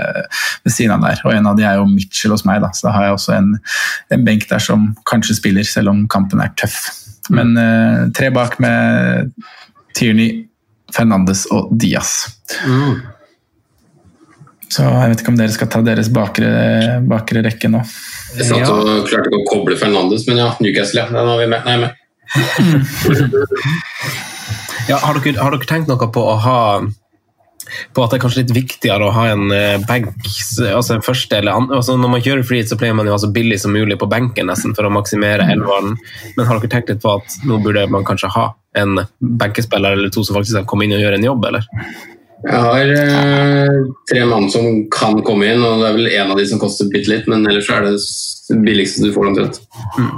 [0.65, 1.21] ved siden av der.
[1.27, 3.35] Og en av de er jo Mitchell hos meg, da, så da har jeg også
[3.37, 3.53] en,
[4.15, 6.81] en benk der som kanskje spiller, selv om kampen er tøff.
[7.29, 9.31] Men eh, tre bak med
[9.95, 10.45] Tierney,
[10.93, 12.25] Fernandes og Diaz.
[12.67, 12.99] Mm.
[14.73, 16.49] Så jeg vet ikke om dere skal ta deres bakre,
[17.05, 17.83] bakre rekke nå.
[18.39, 21.09] Jeg satt og klarte ikke å koble Fernandes, men ja, Newcastle, ja.
[21.13, 21.61] Den har vi med.
[21.69, 21.91] Nei, med.
[24.89, 26.59] ja, har, dere, har dere tenkt noe på å ha
[27.95, 30.09] på at det er kanskje litt viktigere å ha en eh, benk
[30.67, 33.17] altså en første eller andre, altså Når man kjører free, så pleier man jo å
[33.17, 35.95] ha så billig som mulig på benken nesten for å maksimere elveren.
[36.35, 40.11] Men har dere tenkt litt på at nå burde man kanskje ha en benkespiller eller
[40.13, 41.69] to som faktisk kan komme inn og gjøre en jobb, eller?
[42.43, 43.77] Jeg har eh,
[44.11, 46.89] tre mann som kan komme inn, og det er vel en av de som koster
[46.91, 47.93] bitte litt, men ellers er det
[48.49, 49.61] det billigste du får omtrent.
[49.97, 50.09] Mm.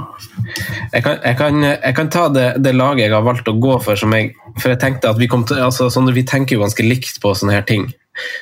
[0.92, 3.76] Jeg, kan, jeg, kan, jeg kan ta det, det, laget jeg har valgt å gå
[3.84, 6.86] for, jeg, for jeg tenkte at vi, kom til, altså, sånn, vi tenker jo ganske
[6.86, 7.86] likt på sånne her ting.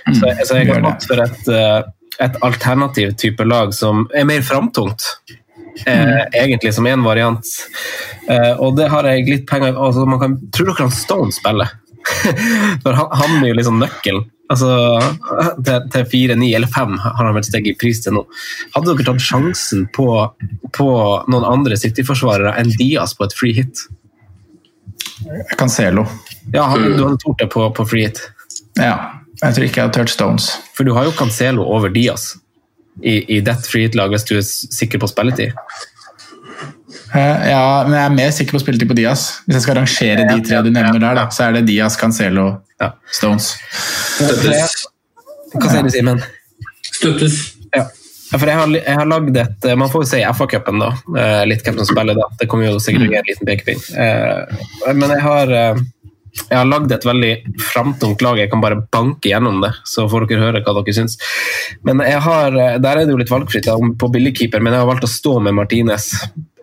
[0.08, 0.16] Mm.
[0.16, 1.78] Så, så, jeg har gått for et, eh,
[2.24, 5.10] et alternativ type lag som er mer framtungt.
[5.84, 6.34] Eh, mm.
[6.40, 7.54] egentlig som én variant.
[8.30, 11.74] Eh, og det har jeg litt penger altså, man kan, Tror dere han Stone spiller?
[12.84, 14.30] For han, han er jo liksom nøkkelen.
[14.52, 14.68] Altså,
[15.64, 18.24] til, til 4, 9 eller 5 har han vel steget i pris til nå.
[18.74, 20.08] Hadde dere tatt sjansen på,
[20.76, 20.88] på
[21.32, 23.86] noen andre City-forsvarere enn Diaz på et free hit?
[25.56, 26.04] Cancelo.
[26.52, 28.20] Ja, han, du hadde tort det på, på free hit?
[28.76, 29.22] Ja.
[29.40, 30.52] Jeg tror ikke jeg hadde turt Stones.
[30.76, 32.34] For du har jo Cancelo over Diaz
[33.02, 35.56] i, i det free hit-laget hvis du er sikker på spilletid.
[37.14, 39.26] Eh, ja, men jeg er mer sikker på spilletid på Diaz.
[39.46, 42.48] Hvis jeg skal rangere de tre du nevner der, da, så er det Diaz, Cancelo,
[42.82, 42.90] ja.
[43.14, 43.52] Stones.
[44.18, 44.80] Støttes.
[45.54, 46.22] Hva sier du, Simen?
[46.90, 47.38] Støttes.
[47.74, 47.86] Ja.
[48.34, 50.88] For jeg har, jeg har lagd et Man får jo si FA-cupen, da.
[51.22, 52.26] Eh, litt hvem som spiller da.
[52.40, 53.84] Det kommer jo sikkert til å gi en liten pekepinn.
[54.02, 55.52] Eh, men jeg har
[56.34, 57.30] jeg har lagd et veldig
[57.62, 59.70] framtungt lag, jeg kan bare banke gjennom det.
[59.86, 61.14] Så får dere høre hva dere syns.
[61.86, 65.06] Men jeg har, Der er det jo litt valgfritt på billigkeeper, men jeg har valgt
[65.06, 66.10] å stå med Martinez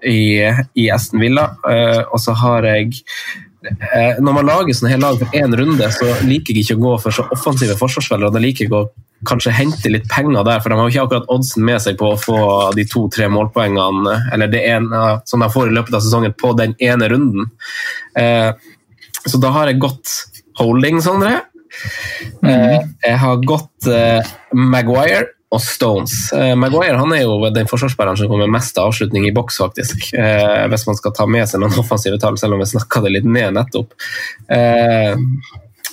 [0.03, 0.41] i,
[0.73, 1.47] i Aston Villa.
[1.65, 2.93] Uh, og så har jeg
[3.67, 6.83] uh, Når man lager sånne hele lag for én runde, så liker jeg ikke å
[6.85, 8.33] gå for så offensive forsvarsspillere.
[8.33, 8.85] Da liker jeg å
[9.27, 12.09] kanskje hente litt penger der, for de har jo ikke akkurat oddsen med seg på
[12.09, 12.39] å få
[12.73, 16.73] de to-tre målpoengene eller det ene som de får i løpet av sesongen på den
[16.81, 17.51] ene runden.
[18.17, 18.57] Uh,
[19.27, 20.15] så da har jeg gått
[20.57, 21.43] holding, Sondre.
[22.41, 22.89] Mm.
[22.99, 23.85] Jeg har gått
[24.51, 26.31] Maguire og Stones.
[26.33, 30.13] Eh, Maguire han er jo den forsvarsspilleren som kommer mest til avslutning i boks, faktisk.
[30.15, 33.17] Eh, hvis man skal ta med seg noen offensive tall, selv om vi snakka det
[33.17, 33.91] litt ned nettopp.
[34.47, 35.19] Eh,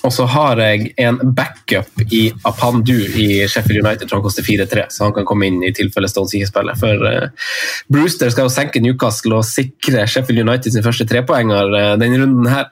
[0.07, 5.09] og så har jeg en backup i Apandu i Sheffield United, han koster 4-3, så
[5.09, 6.79] han kan komme inn i tilfelle Stones ikke spiller.
[6.79, 7.03] For
[7.91, 12.71] Brewster skal jo senke Newcastle og sikre Sheffield United sin første trepoenger denne runden her.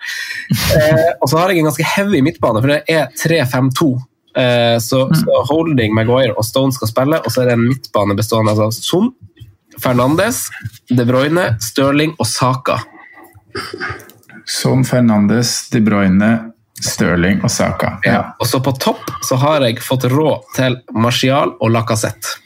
[1.19, 3.91] og så har jeg en ganske heavy midtbane, for det er 3-5-2.
[4.37, 5.15] Eh, så, mm.
[5.15, 8.75] så, Holding, Maguire og Stone skal spille, og så er det en midtbane bestående av
[8.77, 9.09] Son,
[9.81, 10.47] Fernandes,
[10.89, 12.81] De Bruyne, Stirling og Saka.
[14.45, 16.31] Son, Fernandes, De Bruyne,
[16.85, 17.97] Stirling og Saka.
[18.05, 18.13] Ja.
[18.13, 18.23] ja.
[18.41, 22.37] Og så på topp så har jeg fått råd til Martial og Lacassette.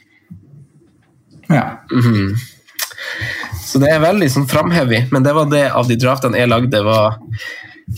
[1.51, 1.83] Ja.
[1.91, 2.35] Mm -hmm.
[3.67, 6.83] Så det er veldig sånn framhevig, men det var det av de draftene jeg lagde,
[6.83, 7.19] var,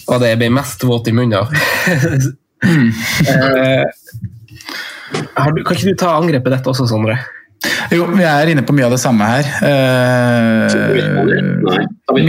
[0.07, 1.49] var det jeg ble mest våt i munnen av.
[2.63, 3.85] Eh,
[5.53, 7.17] du, kan ikke du ta angrepet dette også, Sondre?
[7.93, 9.45] Jo, vi er inne på mye av det samme her.
[9.63, 10.67] Uh,
[12.17, 12.25] Nei,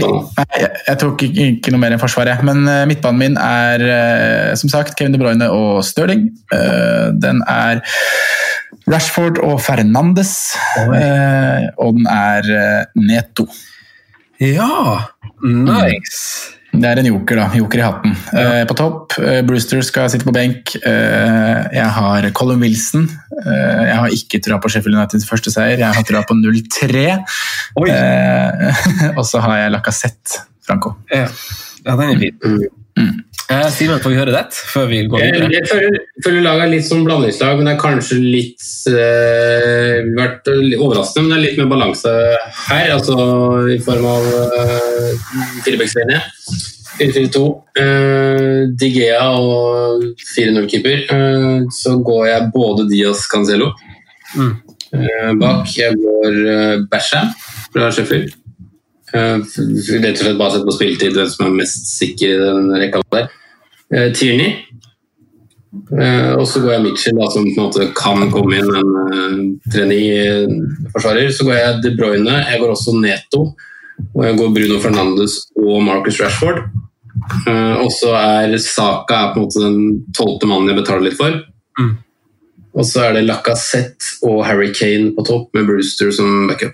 [0.59, 2.43] jeg, jeg tok ikke, ikke, noe mer enn forsvaret.
[2.45, 6.23] Men uh, midtbanen min er uh, som sagt Kevin De Bruyne og Stirling.
[7.23, 7.75] den er
[8.89, 10.33] Rashford og Fernandes.
[11.77, 12.41] og den er
[12.99, 13.45] Neto.
[14.43, 14.99] Ja,
[15.41, 16.62] nice!
[16.73, 17.47] Det er en joker, da.
[17.53, 18.15] Joker i hatten.
[18.33, 18.43] Ja.
[18.43, 20.73] Eh, på topp, eh, Brewster skal sitte på benk.
[20.81, 23.05] Eh, jeg har Colin Wilson.
[23.45, 25.77] Eh, jeg har ikke trua på Sheffield Uniteds første seier.
[25.77, 27.05] Jeg har trua på 0-3.
[27.87, 28.85] Eh,
[29.17, 30.95] og så har jeg Lacassette Franco.
[31.13, 31.27] Ja.
[31.85, 32.69] Ja, den er fin.
[33.51, 35.49] Eh, Simen, får vi høre det før vi går videre?
[35.51, 40.47] jeg føler, føler laget er litt som blandingslag, men det er kanskje litt eh, vært
[40.79, 42.13] overraskende, men det er litt mer balanse
[42.69, 43.17] her, altså
[43.75, 45.09] i form av uh,
[45.65, 46.21] firebackslinje.
[46.99, 47.43] 4-4-2.
[47.79, 50.03] Uh, Digea og
[50.35, 51.03] 4-0-keeper.
[51.09, 53.71] Eh, så går jeg både Diaz Cancelo
[54.33, 54.53] Mm.
[54.97, 55.67] eh, bak.
[55.77, 57.19] Jeg går uh, Bæsja
[57.73, 58.31] fra Sheffield.
[59.13, 63.03] Rett og slett bare sett på spilletid hvem som er mest sikker i den rekka
[63.13, 63.27] der.
[63.93, 64.55] Uh, Tierney.
[65.73, 68.91] Eh, og så går jeg Mitchell, da, som på en måte kan komme inn en
[68.93, 69.37] uh,
[69.73, 71.31] trening-forsvarer.
[71.33, 73.47] Så går jeg De Bruyne, jeg går også Neto.
[74.13, 76.63] Og jeg går Bruno Fernandes og Marcus Rashford.
[77.47, 79.77] Eh, og så er Saka er på en måte den
[80.17, 81.37] tolvte mannen jeg betaler litt for.
[81.79, 81.93] Mm.
[82.73, 86.73] Og så er det Lacassette og Harry Kane på topp, med Brewster som backup.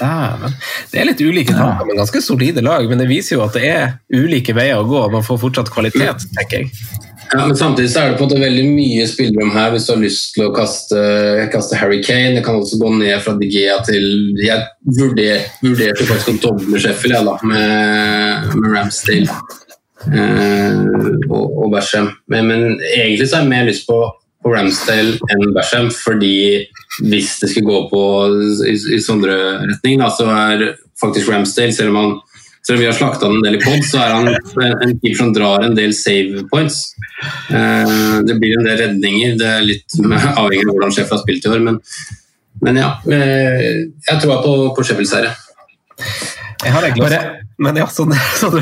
[0.00, 0.56] Dæven.
[0.90, 2.88] Det er litt ulike tanker, men ganske solide lag.
[2.90, 5.04] Men det viser jo at det er ulike veier å gå.
[5.14, 6.72] Man får fortsatt kvalitet, tenker jeg.
[7.32, 9.92] Ja, men Samtidig så er det på en måte veldig mye spillerom her hvis du
[9.94, 10.98] har lyst til å kaste,
[11.54, 12.34] kaste Harry Kane.
[12.36, 14.04] Det kan også gå ned fra Digea til
[14.42, 14.66] Jeg
[14.98, 19.38] vurder, vurderte faktisk å doble Sheffield jeg, da, med, med Ramsdale
[20.10, 20.82] eh,
[21.30, 22.10] og, og Basham.
[22.32, 24.02] Men, men egentlig så har jeg mer lyst på,
[24.42, 26.66] på Ramsdale enn Basham, fordi
[27.06, 28.02] hvis det skulle gå på
[28.68, 29.38] i, i sånne
[29.70, 30.68] retning, da, så er
[31.00, 32.14] faktisk Ramsdale, selv om han
[32.62, 35.18] selv om vi har slakta han en del i pod, så er han en keeper
[35.18, 36.76] som drar en del save points.
[37.50, 39.96] Eh, Det blir en del redninger, det er litt
[40.42, 41.64] avhengig av hvordan Sheffield har spilt i år.
[41.66, 41.80] Men,
[42.62, 43.66] men ja, eh,
[44.06, 45.34] jeg tror på, på Sheffield serie.
[46.62, 48.58] Jeg har egentlig også, men ja, sånn, sånn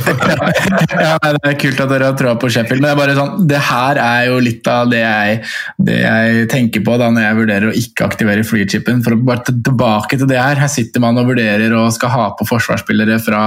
[1.06, 3.46] ja, Det er kult at dere har troa på Sheffield, men det er bare sånn,
[3.50, 5.40] det her er jo litt av det jeg,
[5.88, 9.02] det jeg tenker på da når jeg vurderer å ikke aktivere flychipen.
[9.04, 10.60] For å bare tilbake til det her.
[10.60, 13.42] Her sitter man og vurderer og skal ha på forsvarsspillere fra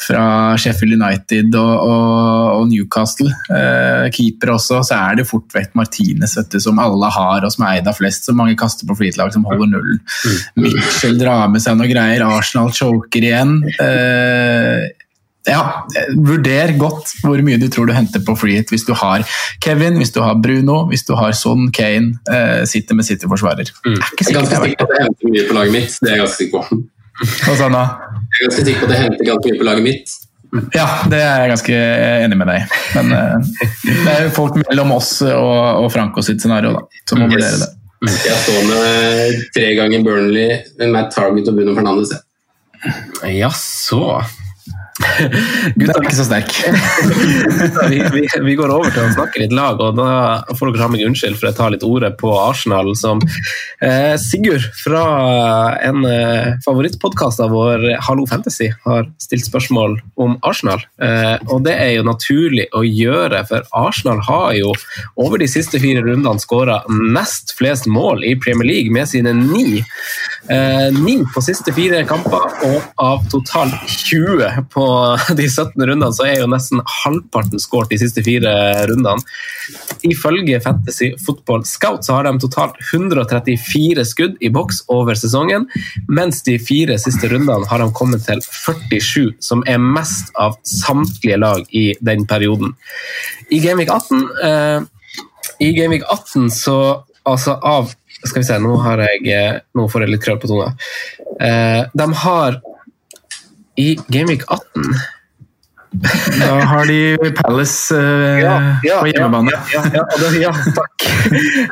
[0.00, 0.24] fra
[0.60, 3.30] Sheffield United og, og, og Newcastle.
[3.50, 7.54] Eh, keeper også, så er det fort vekk Martinez, vet du, som alle har, og
[7.54, 8.26] som er eid av flest.
[8.28, 10.02] Så mange kaster på flytlag som holder nullen.
[10.60, 12.26] Mitchell drar med seg noe greier.
[12.26, 13.58] Arsenal choker igjen.
[13.80, 14.84] Eh,
[15.44, 15.60] ja,
[16.16, 19.26] Vurder godt hvor mye du tror du henter på freehit hvis du har
[19.64, 23.68] Kevin, hvis du har Bruno, hvis du har Son, Kane, eh, sitter med City-forsvarer.
[23.84, 24.00] Mm.
[24.00, 25.98] Jeg er ganske sikker på at jeg henter mye på laget mitt.
[26.00, 26.82] Det er jeg ganske sikker på.
[27.44, 27.84] Hva sa han da?
[28.34, 30.14] Jeg er ganske sikker på at det henter ganske mye på laget mitt.
[30.74, 31.78] Ja, det er jeg ganske
[32.24, 32.82] enig med deg i.
[32.94, 37.22] Men uh, det er jo folk mellom oss og, og Franco sitt scenario da, som
[37.22, 37.72] må vurdere det.
[38.04, 40.58] Jeg står med tre ganger Burnley,
[40.92, 42.12] Matt Target og Bruno Fernandes.
[43.32, 44.02] Jaså.
[44.94, 46.52] Gutta er ikke så sterk.
[47.90, 50.90] vi, vi, vi, går over til å snakke litt lag, og da får dere ha
[50.92, 52.92] meg unnskyld for jeg tar litt ordet på Arsenal.
[52.98, 53.22] Som
[53.82, 55.02] eh, Sigurd fra
[55.82, 60.84] en eh, favorittpodkast av vår, Hallo Fantasy, har stilt spørsmål om Arsenal.
[61.02, 64.70] Eh, og det er jo naturlig å gjøre, for Arsenal har jo
[65.18, 66.80] over de siste fire rundene skåra
[67.14, 69.82] nest flest mål i Premier League med sine ni.
[70.52, 74.83] Eh, ni på siste fire kamper, og av totalt 20 på
[75.38, 78.52] de 17 rundene, så er jo nesten halvparten skåret de siste fire
[78.90, 79.22] rundene.
[80.04, 85.68] Ifølge Fantasy Football Scout så har de totalt 134 skudd i boks over sesongen,
[86.08, 91.40] mens de fire siste rundene har de kommet til 47, som er mest av samtlige
[91.40, 92.74] lag i den perioden.
[93.50, 95.18] I Gameweek 18, eh,
[95.64, 96.78] i Gameweek 18 så
[97.24, 97.92] altså av
[98.24, 100.70] skal vi se, nå, har jeg, nå får jeg litt krøll på tunga.
[101.42, 102.56] Eh, de har
[103.80, 104.94] i Gameweek 18
[106.38, 109.52] Da har de Palace uh, ja, ja, på hjemmebane.
[109.72, 109.82] Ja,
[110.20, 111.04] det, ja, takk.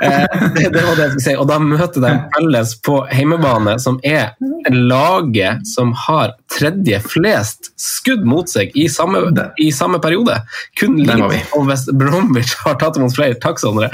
[0.02, 1.34] Eh, det, det, var det jeg skulle si.
[1.36, 4.36] Og da møter de Palace på hjemmebane, som er
[4.70, 9.24] laget som har tredje flest skudd mot seg i samme,
[9.60, 10.38] i samme periode.
[10.78, 13.38] Kun Leeds og West Bromwich har tatt imot flere.
[13.42, 13.90] Takk, Sondre.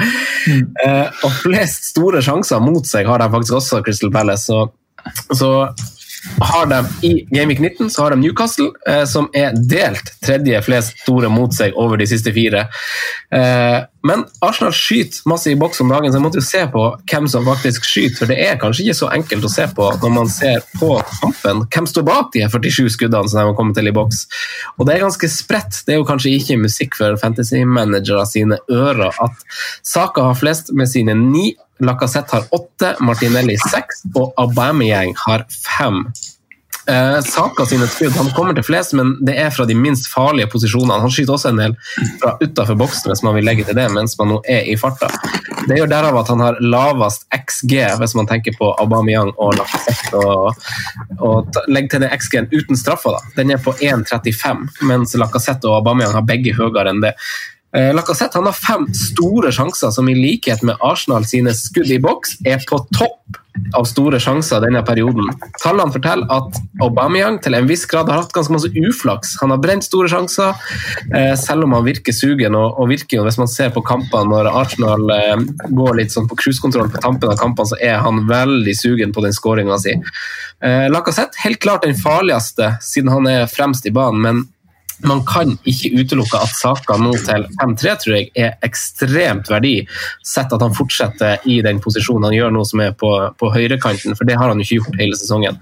[0.49, 0.67] Mm.
[0.85, 4.45] Eh, og flest store sjanser mot seg har de faktisk også, Crystal Palace.
[4.49, 4.69] Så,
[5.33, 5.53] så
[6.41, 10.99] har de I Gameweek 19 så har de Newcastle, eh, som er delt tredje flest
[11.05, 12.67] store mot seg over de siste fire.
[13.35, 16.83] Eh, men Arsenal skyter masse i boks om dagen, så jeg måtte jo se på
[17.11, 18.21] hvem som faktisk skyter.
[18.21, 21.65] For det er kanskje ikke så enkelt å se på når man ser på kampen.
[21.75, 24.25] Hvem står bak de 47 skuddene som de har kommet til i boks?
[24.79, 25.83] Og det er ganske spredt.
[25.87, 29.49] Det er jo kanskje ikke musikk for fantasy-managere sine ører at
[29.87, 36.09] Saka har flest med sine ni Lacassette har åtte, Martinelli seks og Aubameyang har fem.
[36.89, 40.49] Eh, Saka sine skudd han kommer til flest, men det er fra de minst farlige
[40.49, 41.03] posisjonene.
[41.03, 41.75] Han skyter også en del
[42.23, 45.11] fra utafor boksen hvis man vil legge til det mens man nå er i farta.
[45.69, 50.23] Det gjør derav at han har lavest XG hvis man tenker på Aubameyang og Lacazette.
[50.23, 50.65] Og,
[51.21, 53.35] og legg til den XG-en uten straffer, da.
[53.37, 57.13] Den er på 1,35, mens Lacazette og Aubameyang har begge høyere enn det.
[57.77, 62.01] Eh, Lacazette han har fem store sjanser som i likhet med Arsenal sine skudd i
[62.01, 63.43] boks er på topp
[63.77, 65.29] av store sjanser denne perioden.
[65.63, 69.37] Tallene forteller at Aubameyang til en viss grad har hatt ganske masse uflaks.
[69.43, 70.55] Han har brent store sjanser,
[71.15, 72.57] eh, selv om han virker sugen.
[72.59, 75.37] Og, virker jo, Hvis man ser på kampene når Arsenal eh,
[75.71, 79.23] går litt sånn på cruisekontroll på tampen av kampene, så er han veldig sugen på
[79.25, 79.97] den skåringa si.
[80.63, 84.21] Eh, Lacassette helt klart den farligste, siden han er fremst i banen.
[84.21, 84.47] men
[85.07, 89.75] man kan ikke utelukke at Saka nå til 5-3 tror jeg er ekstremt verdi,
[90.27, 94.17] sett at han fortsetter i den posisjonen han gjør nå, som er på, på høyrekanten,
[94.19, 95.61] for det har han jo ikke gjort hele sesongen.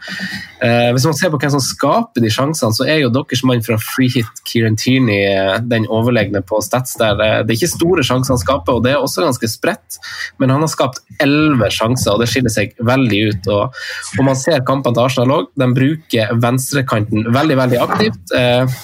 [0.65, 3.65] Eh, hvis man ser på hvem som skaper de sjansene, så er jo deres mann
[3.67, 7.21] fra freehit Kieran Tierney eh, den overlegne på Stats der.
[7.21, 10.01] Eh, det er ikke store sjanser han skaper, og det er også ganske spredt,
[10.41, 13.51] men han har skapt elleve sjanser, og det skiller seg veldig ut.
[13.53, 13.83] Og,
[14.17, 18.37] og man ser kampene til Arsenal òg, de bruker venstrekanten veldig, veldig aktivt.
[18.37, 18.79] Eh,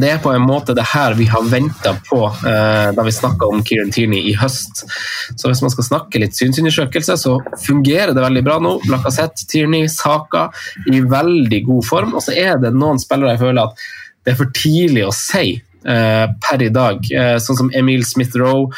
[0.00, 3.48] det er på en måte det her vi har venta på eh, da vi snakka
[3.52, 4.86] om Kieran Tierney i høst.
[5.36, 8.78] Så hvis man skal snakke litt synsundersøkelse, så fungerer det veldig bra nå.
[8.88, 10.46] Lacassette, Tierney, Saka
[10.88, 12.16] i veldig god form.
[12.16, 13.84] Og så er det noen spillere jeg føler at
[14.24, 17.12] det er for tidlig å si eh, per i dag.
[17.12, 18.70] Eh, sånn som Emil Smith-Roe,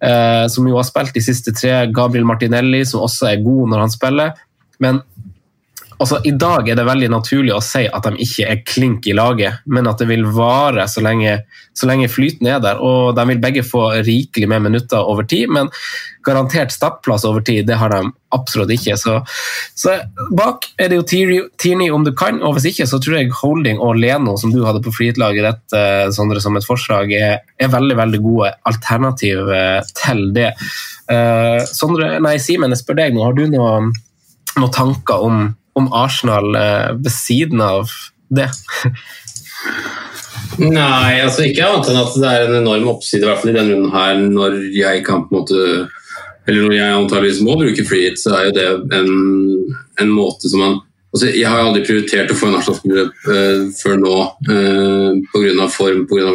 [0.00, 1.74] eh, som jo har spilt de siste tre.
[1.92, 4.32] Gabriel Martinelli, som også er god når han spiller.
[4.82, 5.02] Men
[6.02, 9.16] altså, I dag er det veldig naturlig å si at de ikke er klink i
[9.16, 11.38] laget, men at det vil vare så lenge,
[11.78, 12.82] så lenge flyten er der.
[12.82, 15.70] og De vil begge få rikelig med minutter over tid, men
[16.26, 18.96] garantert startplass over tid det har de absolutt ikke.
[19.00, 19.16] Så,
[19.78, 19.96] så
[20.34, 23.82] bak er det jo Tierney om du kan, og hvis ikke så tror jeg Holding
[23.82, 27.72] og Leno, som du hadde på flytlaget ditt, eh, Sondre, som et forslag, er, er,
[27.72, 30.52] veldig veldig gode alternativ eh, til det.
[31.12, 33.90] Uh, Sondre, nei, Simen, jeg spør deg nå, har du noen
[34.58, 35.42] noen tanker om
[35.78, 37.90] om Arsenal eh, ved siden av
[38.32, 38.48] det?
[40.60, 43.56] Nei, altså ikke annet enn at det er en enorm oppside, i hvert fall i
[43.56, 45.66] denne runden her, når jeg kan på en måte
[46.42, 49.12] Eller når jeg antageligvis må bruke free hit, så er jo det en,
[50.02, 50.80] en måte som man
[51.12, 54.16] altså Jeg har aldri prioritert å få en Arsenal-spiller uh, før nå
[54.48, 55.68] uh, pga.
[55.70, 56.32] form, pga.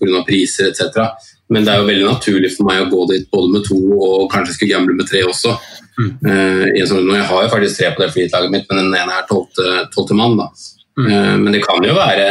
[0.00, 0.24] pga.
[0.26, 1.10] priser etc.
[1.50, 4.30] Men det er jo veldig naturlig for meg å gå dit både med to og
[4.32, 5.56] kanskje skulle gamble med tre også.
[6.00, 6.10] Mm.
[6.24, 10.16] Uh, sånn, har jo faktisk tre på det flytlaget mitt, men den ene er tolvte
[10.16, 10.38] mann.
[10.40, 10.50] da.
[10.98, 11.06] Mm.
[11.06, 12.28] Uh, men det kan jo være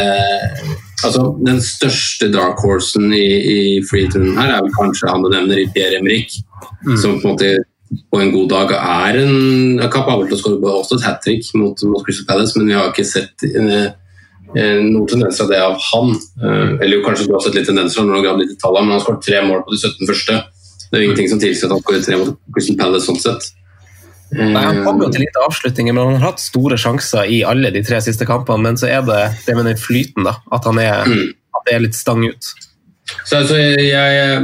[0.99, 5.61] altså Den største dark horsen i, i freetrunden her er vel kanskje han du nevner,
[5.61, 6.33] i Pierre Emrik,
[6.83, 6.97] mm.
[6.99, 7.53] som på en måte
[8.11, 11.47] på en god dag er en er kapabel til å skåre også et hat trick
[11.57, 13.87] mot, mot, Crystal Palace, men vi har ikke sett uh,
[14.51, 16.13] noen tendenser av det av han.
[16.81, 18.95] eller jo, kanskje du har sett litt tendenser når han har litt i tallene, men
[18.95, 20.37] han har skåret tre mål på de 17 første.
[20.89, 23.49] Det er jo ingenting som tilsier at han skårer tre mot Crystal Palace sånn sett.
[24.29, 27.71] Nei, Han kom jo til lite avslutninger, men han har hatt store sjanser i alle
[27.73, 28.61] de tre siste kampene.
[28.67, 30.37] Men så er det det med den flyten, da.
[30.53, 31.31] At, han er, mm.
[31.57, 32.51] at det er litt stang ut.
[33.25, 34.43] Så, altså, jeg,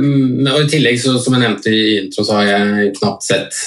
[0.50, 3.60] og I tillegg, så, som jeg nevnte i intro, så har jeg knapt sett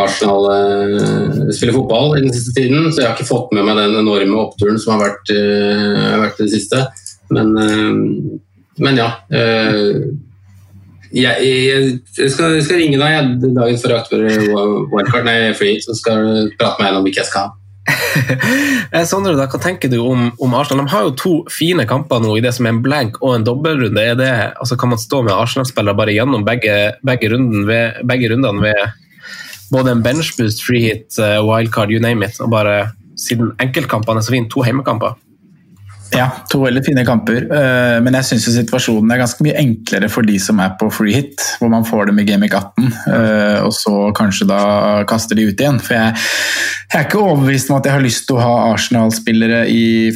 [0.00, 2.88] Arsenal uh, spille fotball i den siste tiden.
[2.88, 6.40] Så jeg har ikke fått med meg den enorme oppturen som har vært, uh, vært
[6.40, 6.86] det siste.
[7.36, 8.40] Men, uh,
[8.80, 9.12] men ja.
[11.10, 14.44] Jeg, jeg, jeg, skal, jeg, skal, ringe deg dagen før jeg aktiverer
[14.92, 17.56] wildcard, nei, free, så skal du prate med meg om hvilke jeg skal ha.
[18.90, 20.82] Eh, Sondre, da, hva tenker du om, om, Arsenal?
[20.82, 23.44] De har jo to fine kamper nå i det som er en blank og en
[23.46, 24.02] dobbeltrunde.
[24.02, 26.74] Er det, altså, kan man stå med Arsenal-spillere bare gjennom begge,
[27.06, 27.30] begge,
[27.68, 32.50] ved, begge, rundene ved både en benchboost, free hit, eh, wildcard, you name it, og
[32.50, 32.90] bare
[33.20, 35.14] siden enkeltkampene er så fine, to heimekamper?
[36.16, 37.44] Ja, to veldig fine kamper.
[37.54, 41.14] Eh, men jeg syns situasjonen er ganske mye enklere for de som er på free
[41.14, 44.60] hit, hvor man får dem i Gamic 18, eh, og så kanskje da
[45.10, 45.78] kaster de ut igjen.
[45.82, 46.16] For jeg,
[46.90, 49.62] jeg er ikke overbevist om at jeg har lyst til å ha Arsenal-spillere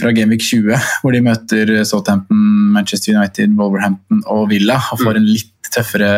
[0.01, 5.31] fra Gamic 20, hvor de møter Southampton, Manchester United, Wolverhampton og Villa, og får en
[5.31, 6.11] litt tøffere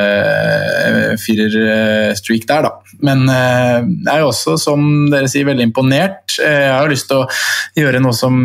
[0.86, 2.94] eh, firerstreak der, da.
[3.06, 4.80] Men jeg er jo også, som
[5.12, 6.38] dere sier, veldig imponert.
[6.40, 7.28] Jeg har lyst til å
[7.76, 8.38] gjøre noe som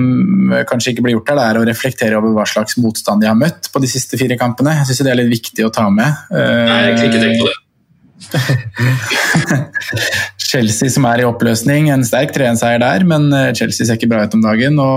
[0.68, 3.40] kanskje ikke blir gjort her, det er å reflektere over hva slags motstand de har
[3.40, 4.76] møtt på de siste fire kampene.
[4.82, 6.24] Jeg syns det er litt viktig å ta med.
[6.36, 7.60] Nei, jeg ikke tenke på det.
[10.52, 14.20] Chelsea som er i oppløsning, en sterk 3-1-seier der, men eh, Chelsea ser ikke bra
[14.26, 14.80] ut om dagen.
[14.82, 14.96] og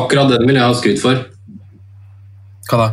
[0.00, 1.16] Akkurat den vil jeg ha skryt for.
[2.70, 2.88] Hva da?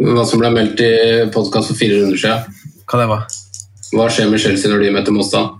[0.00, 0.92] Hva som ble meldt i
[1.34, 2.60] podkast for fire runder siden.
[2.88, 3.24] Hva det var?
[3.92, 5.58] Hva skjer med Chelsea når de møter motstand?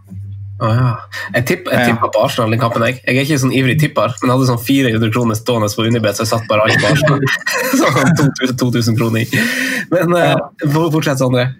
[0.60, 0.88] Ah, ja.
[1.34, 2.84] Jeg, tipp, jeg tippa på Arsenal den kampen.
[2.88, 2.98] Jeg.
[3.04, 6.24] jeg er ikke sånn ivrig tipper, men hadde sånn 400 kroner stående på Unibet, så
[6.24, 7.24] jeg satt bare alt på Arsenal.
[7.80, 9.44] sånn 2000, 2000 kroner i.
[9.92, 11.50] Men uh, fortsett, Sondre.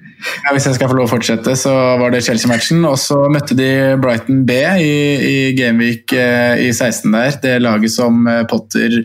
[0.45, 2.85] Ja, hvis jeg skal få lov å fortsette, så var det Chelsea-matchen.
[2.89, 3.71] Og så møtte de
[4.01, 4.95] Brighton B i,
[5.31, 7.41] i Gameweek eh, i 16 der.
[7.41, 9.01] Det laget som eh, Potter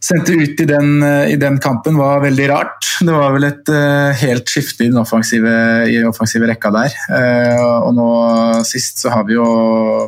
[0.00, 2.88] sendte ut i den, i den, kampen, var veldig rart.
[3.00, 5.50] Det var vel et uh, helt skifte i den offensive,
[5.90, 6.94] i offensive rekka der.
[7.10, 8.08] Uh, og nå
[8.66, 9.46] sist så har vi jo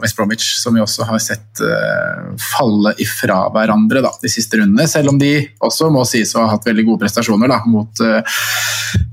[0.02, 4.88] West Bromwich, som vi også har sett uh, falle ifra hverandre da, de siste rundene.
[4.90, 5.32] Selv om de
[5.66, 8.02] også må sies å ha hatt veldig gode prestasjoner da, mot,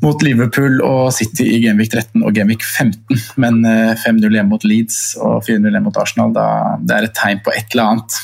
[0.05, 3.25] mot Liverpool og City i Gameweek 13 og Gameweek 15.
[3.41, 6.47] Men 5-0 hjemme mot Leeds og 4-0 hjemme mot Arsenal, da,
[6.82, 8.17] det er et tegn på et eller annet.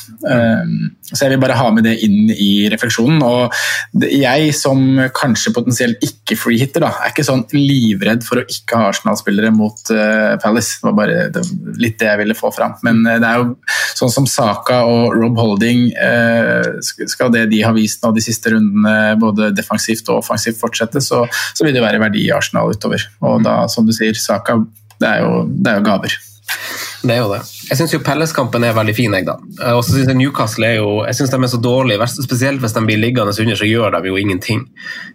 [1.12, 3.22] så jeg vil bare ha med det inn i i refleksjonen.
[3.24, 4.82] Og jeg som
[5.16, 9.80] kanskje potensielt ikke freehitter, da, er ikke sånn livredd for å ikke ha Arsenal-spillere mot
[9.94, 10.78] uh, Palace.
[10.80, 11.44] Det var bare det,
[11.80, 12.76] litt det jeg ville få fram.
[12.86, 13.48] Men uh, det er jo
[14.00, 16.80] sånn som Saka og Rob Holding, uh,
[17.10, 21.24] skal det de har vist nå de siste rundene, både defensivt og offensivt, fortsette, så,
[21.54, 23.04] så vil det være verdi i Arsenal utover.
[23.24, 24.60] Og da, som du sier, Saka,
[25.00, 26.20] det er jo, det er jo gaver.
[27.04, 27.40] Det er jo det.
[27.68, 29.12] Jeg syns Pelles-kampen er veldig fin.
[29.16, 29.36] Jeg da.
[29.74, 32.76] Og så synes jeg Newcastle er jo, jeg synes de er så dårlige, spesielt hvis
[32.76, 34.64] de blir liggende under, så gjør de jo ingenting.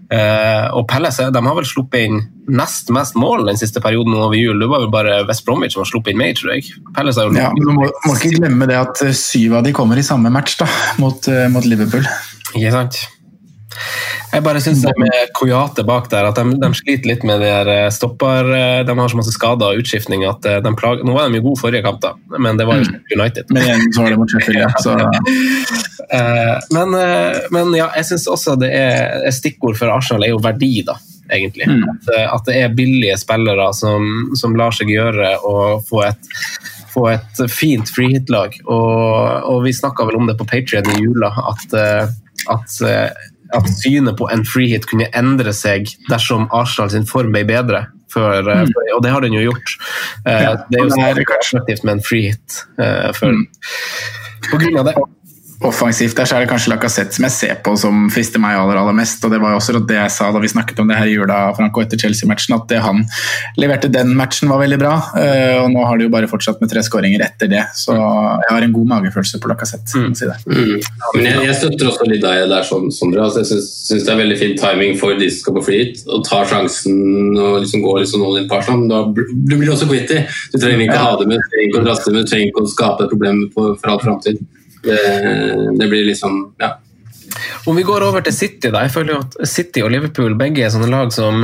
[0.09, 4.37] Uh, og Pelles de har vel sluppet inn nest mest mål den siste perioden over
[4.37, 4.61] jul.
[4.61, 6.73] Det var vel bare West Bromwich som har sluppet inn mer, tror jeg.
[6.97, 9.97] Pelles har jo ja, Du må, må, ikke glemme det at syv av de kommer
[9.99, 10.69] i samme match da,
[11.01, 12.05] mot, uh, mot Liverpool.
[12.55, 13.01] Ikke sant?
[14.29, 17.49] Jeg bare syns det med Koyate bak der, at de, de, sliter litt med de
[17.49, 21.15] der stopper eh, De har så masse skader og utskiftning at eh, de plager Nå
[21.15, 22.97] var de jo gode forrige kamp, da, men det var jo mm.
[23.15, 23.53] United.
[23.53, 24.59] Men igjen så var det mot Sheffield,
[26.75, 26.97] men,
[27.53, 30.97] men, ja, jeg syns også det er stikkord for Arsenal er jo verdi, da.
[31.29, 31.67] Egentlig.
[31.69, 31.83] Mm.
[31.91, 35.55] At, at, det er billige spillere som, som lar seg gjøre å
[35.85, 36.33] få et
[36.89, 38.55] få et fint freehit-lag.
[38.65, 41.75] Og, og, vi snakka vel om det på Patrion i jula, at,
[42.49, 42.79] at
[43.55, 47.87] at synet på en freehit kunne endre seg dersom Arsenal sin form ble bedre.
[48.09, 48.73] For, eh, mm.
[48.73, 49.75] for, og det har den jo gjort.
[50.25, 52.61] Eh, ja, det er jo særlig attraktivt med en freehit.
[52.81, 53.43] Uh, mm.
[54.49, 54.95] På grunn av det
[55.59, 58.77] offensivt der, så er det kanskje Lacassette som jeg ser på som frister meg aller,
[58.79, 59.23] aller mest.
[59.25, 61.17] og Det var jo også det jeg sa da vi snakket om det her i
[61.17, 63.01] jula Franco etter Chelsea-matchen, at det han
[63.59, 64.93] leverte den matchen var veldig bra.
[65.19, 68.53] Eh, og Nå har de jo bare fortsatt med tre skåringer etter det, så jeg
[68.55, 69.99] har en god magefølelse på Lacassette.
[69.99, 70.13] Mm.
[70.15, 70.71] Si mm.
[71.17, 73.25] Men jeg, jeg, støtter også litt deg der, Sondre.
[73.25, 76.23] Altså, jeg syns det er veldig fin timing for de som skal på flyt og
[76.27, 78.87] tar sjansen og liksom går liksom noen par sammen.
[78.87, 79.11] sånn.
[79.11, 80.21] Da du blir også quitty.
[80.53, 81.03] Du trenger ikke ja.
[81.09, 83.13] ha det med, du trenger ikke å draste med, du trenger ikke å skape et
[83.13, 84.39] problem for all framtid.
[84.83, 86.77] Det, blir liksom Ja.
[87.65, 88.85] Om vi går over til City, da.
[88.85, 91.43] Jeg føler jo at City og Liverpool begge er sånne lag som,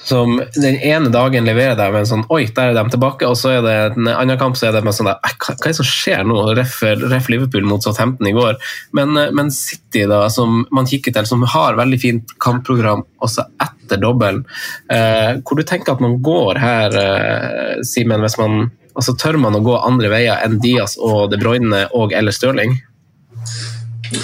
[0.00, 3.28] som den ene dagen leverer deg med en sånn Oi, der er de tilbake.
[3.28, 5.66] Og så er det en annen kamp så er det med sånn der, hva, er
[5.66, 6.38] det som skjer nå?
[6.58, 8.56] Ref, ref Liverpool mot Southampton i går.
[8.96, 14.00] Men, men, City, da, som man kikker til, som har veldig fint kampprogram også etter
[14.00, 14.44] dobbelen.
[14.92, 19.54] Eh, hvor du tenker at man går her, eh, Simen, hvis man Altså, Tør man
[19.54, 22.74] å gå andre veier enn Diaz og De Bruyne og eller Stirling?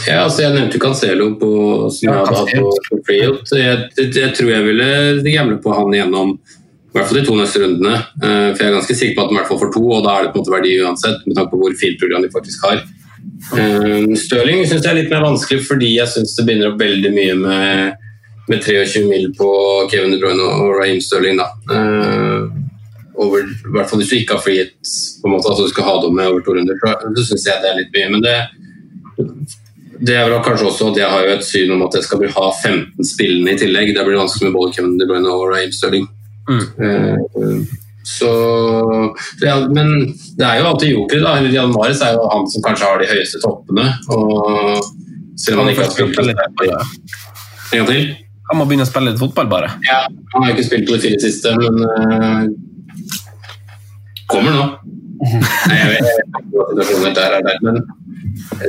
[0.08, 1.50] Ja, altså Jeg nevnte Cancelo på,
[1.92, 3.40] som jeg hadde hatt på, på Freehold.
[3.54, 4.90] Jeg, jeg, tror jeg ville
[5.28, 6.36] gamble på han gjennom
[6.94, 7.94] i hvert fall de to neste rundene.
[8.22, 10.04] Uh, for Jeg er ganske sikker på at han i hvert fall får to, og
[10.06, 11.24] da er det på en måte verdi uansett.
[11.26, 12.82] med tanke på hvor fint program de faktisk har.
[13.50, 17.10] Uh, Stirling syns jeg er litt mer vanskelig fordi jeg syns det binder opp veldig
[17.14, 18.04] mye med,
[18.50, 19.48] med 23 mil på
[19.90, 21.42] Kevin De Bruyne og Raheem Stirling.
[21.42, 21.50] da.
[23.14, 24.72] Over, i hvert fall hvis du ikke har frihet
[25.22, 27.62] på en måte, at du skal ha dem med over to runder, så syns jeg
[27.62, 28.08] det er litt mye.
[28.10, 28.36] Men det,
[30.02, 32.26] det er vel kanskje også at jeg har jo et syn om at jeg skal
[32.34, 33.94] ha 15 spillende i tillegg.
[33.94, 36.08] Det blir vanskelig med både Kevin De Bruyne og Raheem Sterling.
[36.50, 36.66] Mm.
[36.82, 38.30] Uh, så
[39.40, 39.94] ja, Men
[40.36, 41.22] det er jo alltid joker.
[41.24, 43.86] da, Jan Mares er jo han som kanskje har de høyeste toppene.
[44.12, 44.84] og
[45.40, 48.12] selv om han ikke har spilt En gang til?
[48.50, 49.70] Han må begynne å spille litt fotball, bare.
[49.86, 50.04] Ja,
[50.34, 52.44] Han har ikke spilt på de fire siste, men uh,
[54.30, 54.66] kommer nå.
[55.68, 57.84] Nei, jeg vet ikke der er der, men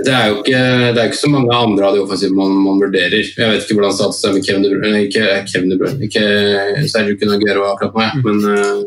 [0.05, 0.59] det er jo ikke,
[0.93, 3.15] det er ikke så mange andre av de offensive man, man vurderer.
[3.25, 6.25] Jeg vet ikke hvordan status er med Kevin De Bruyne, ikke Kevin De Bruyne, ikke
[6.91, 8.83] Sergio Cunagero akkurat nå, men uh,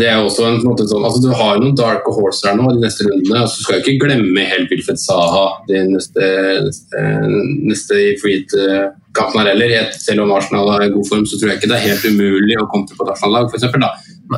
[0.00, 2.80] det er også en, en sånn, altså Du har noen dark horse her nå de
[2.84, 3.42] neste rundene.
[3.50, 6.30] Så skal ikke glemme helt Wilfred Saha de neste,
[6.64, 7.02] neste,
[7.68, 9.92] neste i freehit-kampen her heller.
[10.00, 12.56] Selv om Arsenal er i god form, så tror jeg ikke det er helt umulig
[12.56, 13.52] å komme til på et Arsenal-lag.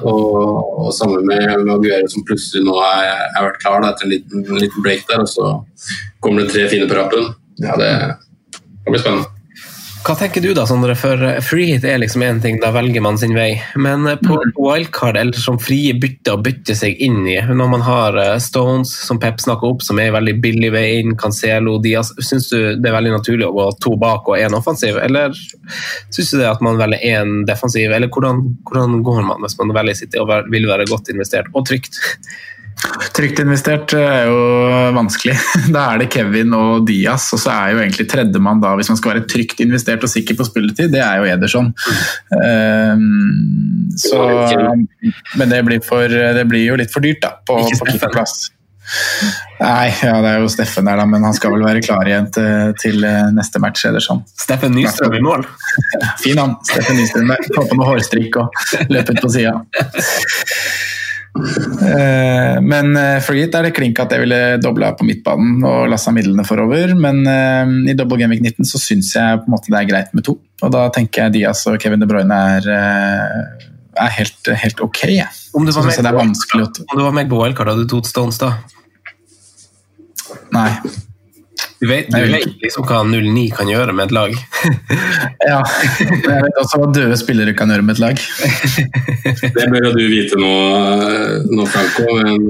[0.00, 4.14] Og, og sammen med Aguero, som plutselig nå er, er vært klar da, etter en
[4.14, 5.52] liten, en liten, break der, og så
[6.24, 7.28] kommer det tre fine på rappen.
[7.60, 7.92] Ja, det,
[8.56, 9.31] det blir spennende.
[10.02, 10.96] Hva tenker du da, Sondre?
[10.98, 13.52] For frihet er liksom én ting, da velger man sin vei.
[13.78, 17.84] Men eh, på wildcard, eller som frie bytter å bytte seg inn i, når man
[17.86, 21.76] har eh, Stones, som Pep snakker opp, som er en veldig billig vei inn, Cancelo,
[21.84, 25.38] Diaz, syns du det er veldig naturlig å gå to bak og én offensiv, eller
[26.10, 29.76] syns du det at man velger én defensiv, eller hvordan, hvordan går man hvis man
[29.78, 32.02] velger sitt og vil være godt investert og trygt?
[33.12, 34.38] Trygt investert er jo
[34.96, 35.36] vanskelig.
[35.74, 38.98] Da er det Kevin og Diaz, og så er jo egentlig tredjemann da, hvis man
[39.00, 41.70] skal være trygt investert og sikker på spilletid, det er jo Ederson.
[42.32, 44.24] Um, så,
[45.38, 48.50] men det blir, for, det blir, jo litt for dyrt, da, på, på keeperplass.
[49.60, 52.26] Nei, ja, det er jo Steffen der, da, men han skal vel være klar igjen
[52.34, 53.04] til, til
[53.36, 53.86] neste match.
[53.88, 54.24] Ederson.
[54.38, 55.46] Steffen Nystrøm i mål?
[56.24, 56.56] Fin han.
[56.66, 57.30] Steffen Nystrøm.
[57.54, 59.54] Få på med hårstrikk og løpet på sida.
[61.32, 65.88] Eh, men eh, for gitt er det klink at jeg ville dobla på midtbanen og
[65.92, 66.94] lassa midlene forover.
[66.98, 69.90] Men eh, i double game week 19 så syns jeg på en måte det er
[69.90, 70.36] greit med to.
[70.62, 75.06] Og da tenker jeg Diaz og Kevin De Bruyne er, er helt, helt, ok.
[76.86, 78.54] Om du var med på wildcard, hadde du tatt Stones da?
[80.54, 80.68] Nei.
[81.82, 84.34] Du vet, du vet liksom hva 09 kan gjøre med et lag?
[85.50, 85.56] ja,
[85.98, 88.20] jeg vet også hva døde spillere kan gjøre med et lag.
[89.56, 90.52] det bør jo du vite nå,
[91.50, 92.46] nå Franco, men,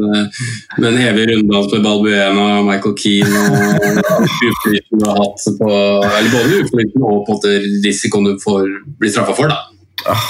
[0.77, 4.05] men en evig runddans med Balbuena og Michael Keane og
[4.51, 8.69] uflyten du har hatt på Eller både uflyten og på en risikoen du får
[9.01, 10.13] bli straffa for, da.
[10.13, 10.29] Ah.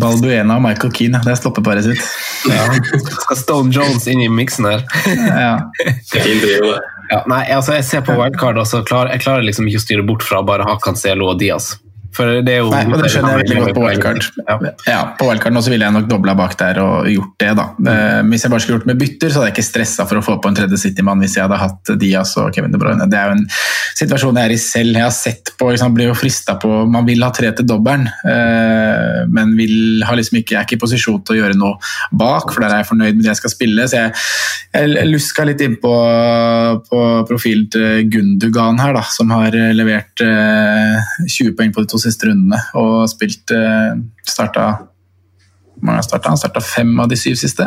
[0.00, 2.00] Balbuena og Michael Keane, det er stoppeparet sitt.
[2.48, 2.64] Ja.
[3.28, 4.88] Skal Stone Jones inn i miksen her?
[5.12, 5.54] ja.
[5.76, 6.93] Det er fint det.
[7.10, 9.86] Ja, nei, altså jeg ser på wildcard, og så klarer jeg klarer liksom ikke å
[9.86, 11.74] styre bort fra bare å ha Cancelo og Diaz.
[12.14, 14.26] For det er jo Nei, og det skjønner jeg veldig godt på wildcard.
[14.44, 14.56] Ja.
[14.86, 17.64] ja, på wildcard nå så ville jeg nok dobla bak der og gjort det, da.
[17.74, 18.30] Mm.
[18.30, 20.36] Hvis jeg bare skulle gjort med bytter, så hadde jeg ikke stressa for å få
[20.42, 23.08] på en tredje City-mann hvis jeg hadde hatt Diaz og Kevin De Bruyne.
[23.10, 23.44] Det er jo en
[23.98, 24.98] situasjon jeg er i selv.
[25.00, 28.06] Jeg har sett på, liksom, blir jo frista på Man vil ha tre til dobbelen,
[28.30, 31.78] eh, men vil, har liksom ikke, jeg er ikke i posisjon til å gjøre noe
[32.14, 33.88] bak, for der er jeg fornøyd med det jeg skal spille.
[33.90, 34.14] Så jeg,
[34.78, 35.94] jeg luska litt inn på,
[36.86, 42.28] på profilen til Gundugan her, da, som har levert 20 poeng på de to siste
[42.28, 43.96] rundene og spilt eh,
[44.28, 44.68] starta
[46.04, 46.28] starta?
[46.28, 47.66] Han starta fem av de syv siste.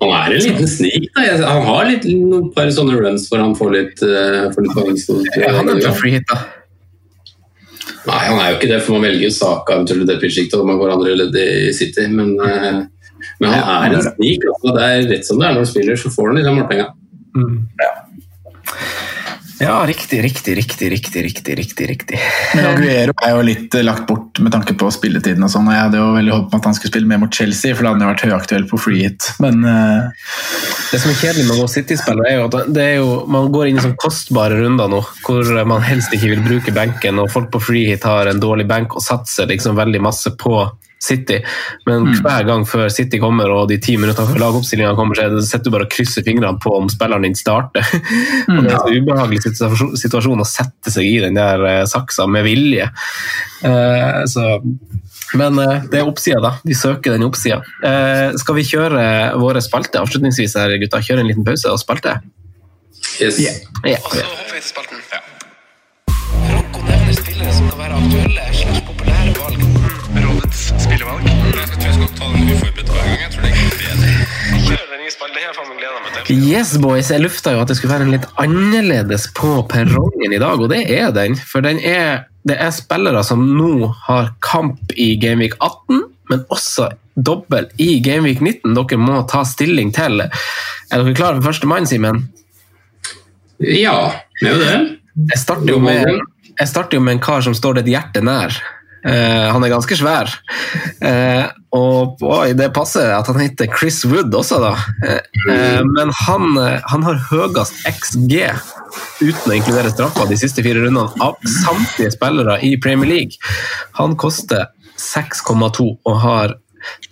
[0.00, 1.08] Han er en liten snik.
[1.16, 1.24] Da.
[1.48, 4.98] Han har litt, noen par sånne runs hvor han får litt, uh, får litt poeng.
[5.40, 6.42] Ja, han er free hit, da.
[8.06, 10.78] Nei, han er jo ikke det, for man velger Saka eventuelt det prosjektet og man
[10.78, 12.06] går andre ledd i City.
[12.12, 12.84] Men, uh,
[13.40, 14.44] men han er en snik.
[14.52, 14.76] Altså.
[14.76, 16.92] Det er rett som det er når han spiller, så får han litt målpenger.
[17.36, 17.56] Mm.
[17.80, 17.90] Ja.
[19.58, 22.18] Ja, riktig, riktig, riktig, riktig, riktig, riktig, riktig.
[22.54, 25.70] Men Aguero er jo litt lagt bort med tanke på spilletiden og sånn.
[25.70, 27.94] og Jeg hadde jo veldig håpet at han skulle spille mer mot Chelsea, for da
[27.94, 30.12] hadde han jo vært høyaktuell på free hit, men uh...
[30.92, 33.48] Det som er kjedelig med å gå City-spiller, er jo at det er jo, man
[33.54, 37.32] går inn i sånn kostbare runder nå, hvor man helst ikke vil bruke benken, og
[37.32, 40.66] folk på free hit har en dårlig benk og satser liksom veldig masse på
[41.02, 41.40] City.
[41.86, 42.20] Men mm.
[42.24, 45.76] hver gang før City kommer og de ti minuttene før lagoppstillinga kommer, så setter du
[45.76, 47.84] bare og krysser fingrene på om spilleren din starter.
[48.48, 48.56] Mm.
[48.58, 49.42] og Det er en ubehagelig
[50.02, 52.88] situasjon å sette seg i den der eh, saksa med vilje.
[53.64, 54.56] Uh, så
[55.34, 56.52] men uh, det er oppsida, da.
[56.64, 57.58] Vi søker den oppsida.
[57.82, 59.02] Uh, skal vi kjøre
[59.42, 61.02] våre spalte avslutningsvis her, gutta?
[61.02, 62.20] Kjøre en liten pause og spalte?
[63.20, 63.40] Yes.
[63.40, 63.58] Yeah.
[63.84, 64.04] Yeah.
[64.04, 65.02] Og så hopper vi til spalten.
[65.12, 65.24] Ja.
[66.46, 68.46] Franco nevner spillere som kan være aktuelle
[74.96, 75.34] Kjør den nye spillet.
[75.36, 76.44] Det har jeg faen meg gleda meg til.
[76.48, 77.10] Yes, boys.
[77.12, 80.70] Jeg lufta jo at det skulle være en litt annerledes på perrongen i dag, og
[80.72, 81.36] det er den.
[81.36, 86.88] For den er, det er spillere som nå har kamp i Gameweek 18, men også
[87.16, 90.24] dobbel i Gameweek 19 dere må ta stilling til.
[90.24, 92.24] Er dere klare for første mann, Simen?
[93.60, 93.98] Ja,
[94.40, 94.78] det er jo det.
[95.32, 96.24] Jeg starter jo med,
[96.56, 98.56] jeg starter jo med en kar som står ditt hjerte nær.
[99.06, 100.30] Uh, han er ganske svær.
[100.98, 101.46] Uh,
[101.76, 104.72] og oi, det passer at han heter Chris Wood også, da.
[105.04, 106.48] Uh, men han,
[106.90, 108.34] han, har høyest XG,
[109.22, 113.54] uten å inkludere straffa, de siste fire rundene av samtlige spillere i Premier League.
[114.00, 116.58] Han koster 6,2 og har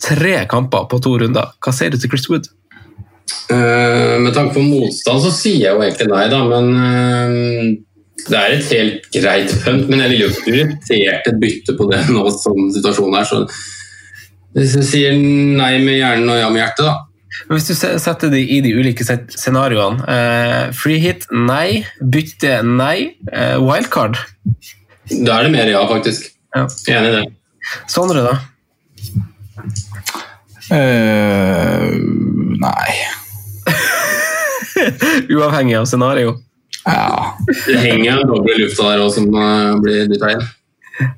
[0.02, 1.54] tre kamper på to runder.
[1.62, 2.50] Hva sier du til Chris Wood?
[3.48, 7.70] med tanke på motstand så sier jeg jo egentlig nei, da, men
[8.28, 11.88] det er et helt greit punt, men jeg ville jo ikke prioritert et bytte på
[11.90, 13.28] det nå som situasjonen er.
[13.28, 13.42] Så
[14.54, 16.94] hvis du sier nei med hjernen og ja med hjertet, da.
[17.50, 21.82] Hvis du setter det i de ulike scenarioene eh, Free hit nei.
[21.98, 23.16] Bytte nei.
[23.32, 24.20] Eh, wildcard?
[25.10, 26.30] Da er det mer ja, faktisk.
[26.54, 26.68] Ja.
[26.94, 27.24] Enig i det.
[27.90, 28.38] Sondre, da?
[30.72, 31.90] Uh,
[32.62, 32.92] nei.
[35.34, 36.38] Uavhengig av scenario?
[36.84, 37.36] Ja.
[37.66, 40.44] Det henger en doble i lufta der òg som uh, blir dytta inn.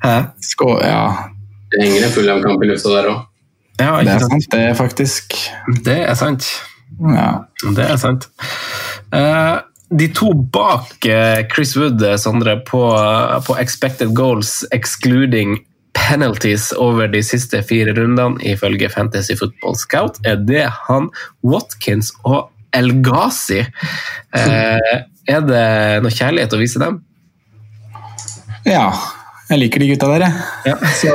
[0.04, 0.16] Hæ?
[0.46, 1.30] Skå, ja.
[1.72, 3.24] Det henger en Fulham-kamp i lufta der òg.
[3.76, 4.32] Ja, Det er sant?
[4.32, 5.38] sant, det, faktisk.
[5.84, 6.46] Det er sant.
[7.02, 7.30] Ja.
[7.76, 8.28] Det er sant.
[9.12, 9.60] Uh,
[9.90, 12.82] de to bak eh, Chris Wood, eh, Sondre, på,
[13.46, 15.60] på expected goals excluding
[15.96, 21.08] penalties over de siste fire rundene, ifølge Fantasy Football Scout, er det han
[21.46, 23.60] Watkins og El Ghazi.
[24.36, 24.96] Eh,
[25.26, 25.66] er det
[26.04, 27.02] noe kjærlighet å vise dem?
[28.66, 28.88] ja.
[29.46, 30.72] Jeg liker de gutta der, jeg.
[30.72, 30.88] Ja.
[30.98, 31.12] Så,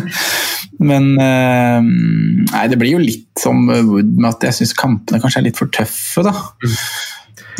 [0.90, 5.42] men eh, Nei, det blir jo litt som Wood med at jeg syns kampene kanskje
[5.42, 6.32] er litt for tøffe, da.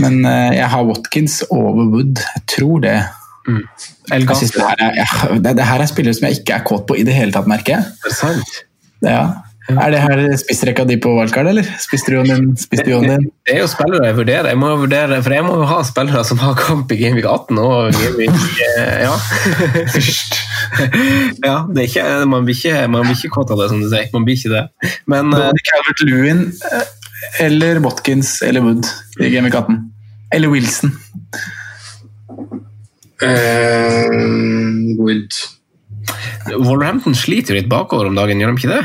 [0.00, 2.24] Men eh, jeg har Watkins over Wood.
[2.24, 2.96] Jeg tror det.
[3.46, 3.62] Mm.
[4.10, 6.64] Jeg synes det, her er, jeg, det, det her er spillere som jeg ikke er
[6.72, 7.92] kåt på i det hele tatt, merker jeg.
[8.08, 8.58] er sant?
[9.04, 9.22] Ja.
[9.66, 11.66] Er det her spissrekka di på wildcard, eller?
[11.82, 12.52] Spiste din?
[12.58, 13.24] Spiste din?
[13.46, 14.48] Det er jo spillere jeg vurderer.
[14.52, 17.58] Jeg må vurdere, for jeg må jo ha spillere som har kamp i Gameweek 18
[17.62, 19.16] og Gameweek eh, Ja.
[21.48, 23.88] ja det er ikke, man blir ikke, man blir ikke kåt av det, som du
[23.90, 24.06] sier.
[24.14, 24.92] Man blir ikke det.
[25.10, 26.86] Men eh, Calvert Lewin eh,
[27.48, 28.86] eller Watkins eller Wood
[29.18, 29.80] i Gameweek 18.
[30.36, 30.94] Eller Wilson.
[33.16, 35.34] Uh, Wood.
[36.54, 38.84] Wolverhampton sliter jo litt bakover om dagen, gjør de ikke det?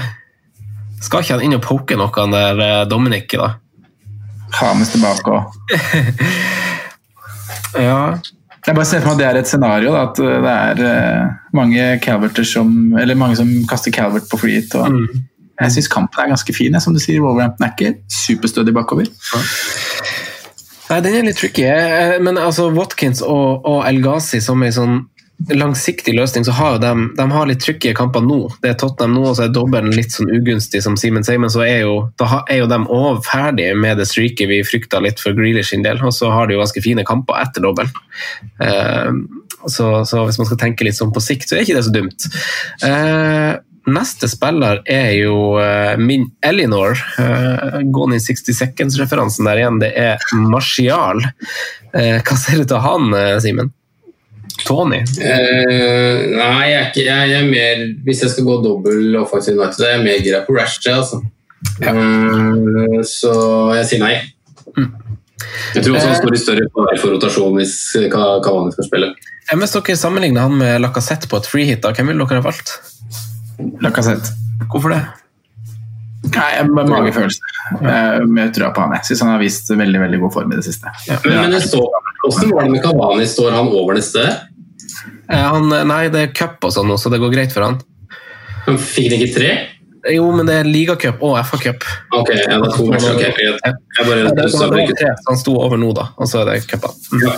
[1.02, 3.56] Skal ikke han inn og poke noe, han der eh, Dominic, da?
[4.62, 5.58] Hames tilbake òg.
[7.80, 8.18] Ja.
[8.68, 11.30] Jeg bare ser for meg at det er et scenario, da, at det er eh,
[11.58, 14.76] mange Calverter som Eller mange som kaster Calvert på free hit.
[14.78, 14.91] Og
[15.62, 17.22] Jeg syns kampen er ganske fin, som du sier.
[17.24, 19.08] Wolverhampton er ikke superstødig bakover.
[20.91, 21.64] Nei, den er litt tricky.
[21.64, 24.99] eh, Men altså, Watkins og, og El Ghazi som en sånn
[25.50, 28.39] langsiktig løsning, så har jo de, de har litt trykkige kamper nå.
[28.64, 31.54] Det er Tottenham nå, og så er dobbelen litt sånn ugunstig, som Simen sier, men
[31.54, 35.24] så er jo, da er jo de òg ferdige med det streaket vi frykta litt
[35.24, 37.92] for Grealish sin del, og så har de jo ganske fine kamper etter dobbelen.
[39.70, 41.94] Så, så hvis man skal tenke litt sånn på sikt, så er ikke det så
[41.94, 42.32] dumt.
[42.88, 47.00] Eh, Neste spiller er jo eh, min Elinor.
[47.89, 51.24] Gone in 60 Seconds-referansen der igjen, det er Martial.
[51.89, 53.72] Eh, hva ser du til han, eh, Simen?
[54.66, 55.02] Tony?
[55.22, 59.78] Eh, nei, jeg er, ikke, jeg er mer Hvis jeg skal gå dobbel offensiv United,
[59.80, 61.22] så er jeg mer gira på Rashtree, altså.
[61.82, 63.34] Eh, så
[63.78, 64.16] jeg sier nei.
[65.76, 67.76] Jeg tror også han står i større fare for rotasjon hvis
[68.14, 69.12] Kavani Cavani skal spille.
[69.52, 72.76] Eh, Hvis dere sammenligner han med Lacassette på et freehit, hvem ville dere ha valgt?
[73.84, 74.36] Lacassette.
[74.72, 75.02] Hvorfor det?
[76.22, 77.42] Nei, jeg bare magefølelse.
[77.82, 78.92] Med jeg tror på han.
[79.00, 80.92] Jeg syns han har vist veldig veldig god form i det siste.
[81.26, 81.88] Men, men det står,
[82.22, 83.26] hvordan var det med Kavani?
[83.32, 84.26] Står han over neste?
[85.32, 87.80] Eh, han, nei, det er cup og sånn så det går greit for han.
[88.68, 89.54] Han fikk han ikke tre?
[90.14, 91.84] Jo, men det er ligacup og FA-cup.
[92.18, 93.18] Ok, ja, det er to matcher.
[93.18, 93.66] ok, greit.
[93.98, 94.48] Jeg bare Ja, det
[94.98, 96.08] tre, så han sto over nå, da.
[96.18, 96.94] Og så er det cupa.
[97.26, 97.34] ja.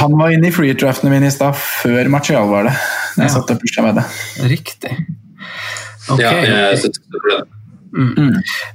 [0.00, 2.72] Han var inne i free-draftene mine i stad, før Martial var det.
[3.18, 3.32] Jeg Ja.
[3.34, 4.04] satt og pusha med det.
[4.48, 4.92] Riktig.
[6.08, 6.22] Ok.
[6.22, 6.32] Ja,
[6.70, 7.44] jeg synes det er det.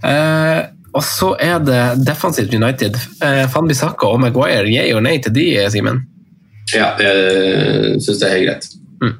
[0.09, 0.61] Eh,
[0.91, 2.97] og så er det Defensive United.
[3.23, 6.03] Eh, Van Bissaka og Maguire, yeah og nei til de, Simen?
[6.73, 8.67] Ja, jeg syns det er helt greit.
[9.01, 9.15] Mm.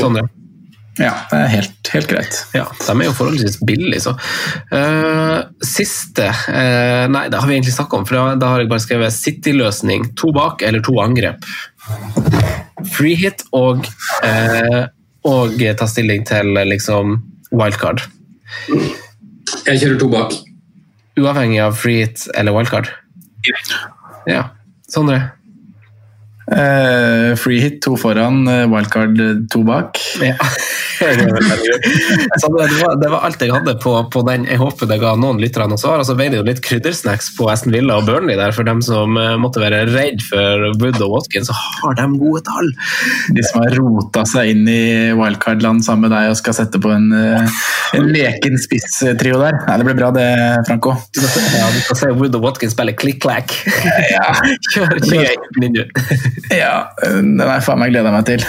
[0.00, 0.28] Sånn, ja.
[1.00, 2.38] Ja, det er helt, helt greit.
[2.52, 4.12] Ja, de er jo forholdsvis billige, så.
[4.72, 8.84] Uh, siste uh, Nei, det har vi egentlig snakket om, for da, har jeg bare
[8.84, 10.10] skrevet City-løsning.
[10.20, 11.46] To bak eller to angrep.
[12.92, 13.86] Free hit og,
[14.24, 14.82] eh,
[15.26, 17.18] og ta stilling til liksom
[17.52, 18.04] wildcard.
[19.66, 20.34] Jeg kjører to bak.
[21.20, 22.88] Uavhengig av free hit eller wildcard.
[24.28, 24.48] Ja.
[24.90, 25.20] Sondre?
[26.50, 29.98] Eh, free hit to foran, eh, wildcard eh, to bak.
[30.22, 30.34] Ja.
[31.00, 34.42] Det, var, det var alt jeg hadde på, på den.
[34.44, 36.02] Jeg håper det ga noen lyttere noe svar.
[36.02, 38.82] Og så ble det jo litt kryddersnacks på Aston Villa og Burnley der, for dem
[38.84, 42.68] som måtte være redd for Wood og Watkins, så har de gode tall.
[43.32, 44.82] De som har rota seg inn i
[45.16, 49.56] wildcard-land sammen med deg og skal sette på en, en leken spisstrio der.
[49.70, 50.28] Nei, det blir bra det,
[50.68, 50.98] Franco.
[51.16, 53.56] Ja, du skal se Wood og Watkins spille klikk-klakk.
[54.12, 54.36] Ja,
[54.74, 56.39] Kjør, kjør.
[56.62, 58.44] Ja den har jeg faen meg gleda meg til.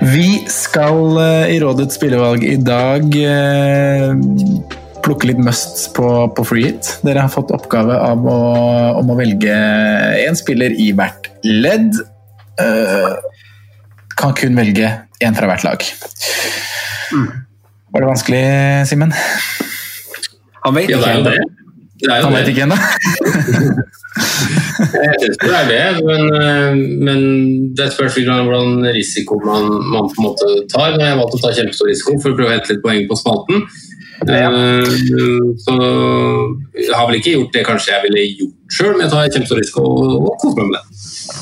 [0.00, 4.14] Vi skal eh, i rådets spillevalg i dag eh,
[5.04, 6.06] plukke litt musts på,
[6.36, 6.94] på free hit.
[7.04, 8.38] Dere har fått oppgave av å,
[9.00, 9.52] om å velge
[10.24, 12.00] én spiller i hvert ledd.
[12.60, 13.16] Uh,
[14.20, 14.90] kan kun velge
[15.24, 15.86] én fra hvert lag.
[17.90, 18.42] Var det vanskelig,
[18.90, 19.14] Simen?
[20.66, 21.59] Han vet Ja, det er jo det.
[22.00, 22.40] Det er jo Han det.
[22.40, 22.78] vet ikke ennå.
[24.80, 26.72] Jeg syns det er det, men, eh,
[27.06, 27.20] men
[27.76, 30.96] det er om hvordan risiko man, man på en måte tar.
[30.96, 33.66] Jeg valgte å ta kjempestor risiko for å prøve å hente litt poeng på spalten.
[34.28, 34.50] Ja.
[35.64, 35.74] Så
[36.76, 39.60] jeg har vel ikke gjort det kanskje jeg ville gjort sjøl, men jeg tar kjempestor
[39.60, 40.84] risiko og koser meg med det.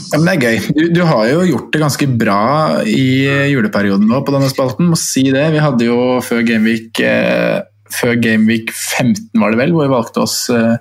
[0.08, 0.74] Ja, men det er gøy.
[0.76, 2.42] Du, du, har jo gjort det ganske bra
[2.86, 3.08] i
[3.52, 5.48] juleperioden nå på denne spalten, må si det.
[5.54, 7.58] Vi hadde jo før Gameweek, eh,
[7.94, 10.80] før Gameweek 15 var det vel, hvor vi valgte oss eh,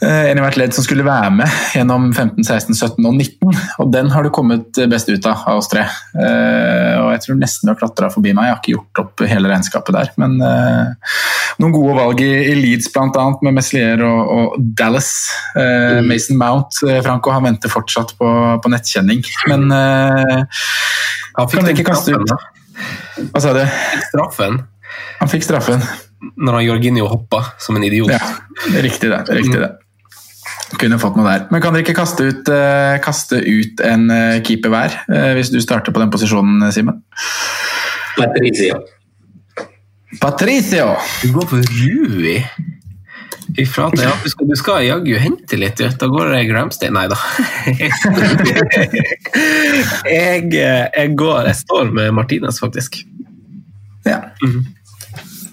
[0.00, 3.58] en i hvert ledd som skulle være med gjennom 15, 16, 17 og 19.
[3.82, 5.82] Og den har du kommet best ut av av oss tre.
[6.14, 8.48] Uh, og jeg tror nesten du har klatra forbi meg.
[8.48, 10.12] Jeg har ikke gjort opp hele regnskapet der.
[10.20, 11.12] Men uh,
[11.60, 13.26] noen gode valg i, i Leeds bl.a.
[13.44, 15.12] med Meslier og, og Dallas.
[15.52, 18.32] Uh, Mason Mount, Franco, han venter fortsatt på,
[18.64, 19.20] på nettkjenning.
[19.52, 22.32] Men han fikk kan ikke kaste ut
[23.30, 23.64] Hva sa du?
[24.08, 24.62] Straffen.
[25.20, 25.84] Han fikk straffen.
[26.36, 28.12] Når han Jorginho hoppa som en idiot.
[28.12, 28.20] Ja,
[28.84, 29.22] riktig det.
[29.32, 29.70] riktig det.
[30.78, 31.46] Kunne fått noe der.
[31.50, 35.50] Men kan dere ikke kaste ut, uh, kaste ut en uh, keeper hver, uh, hvis
[35.50, 37.00] du starter på den posisjonen, Simen?
[38.18, 38.78] Patricio.
[40.20, 40.92] Patricio!
[41.24, 42.36] Du går for Rui.
[43.58, 47.08] Ifra at, ja, du skal, du skal jaggu hente litt, da går det Gramstein Nei
[47.10, 47.16] da.
[50.06, 53.00] jeg, jeg, går Jeg står med Martinez, faktisk.
[54.06, 54.20] Ja.
[54.42, 54.68] Mm -hmm.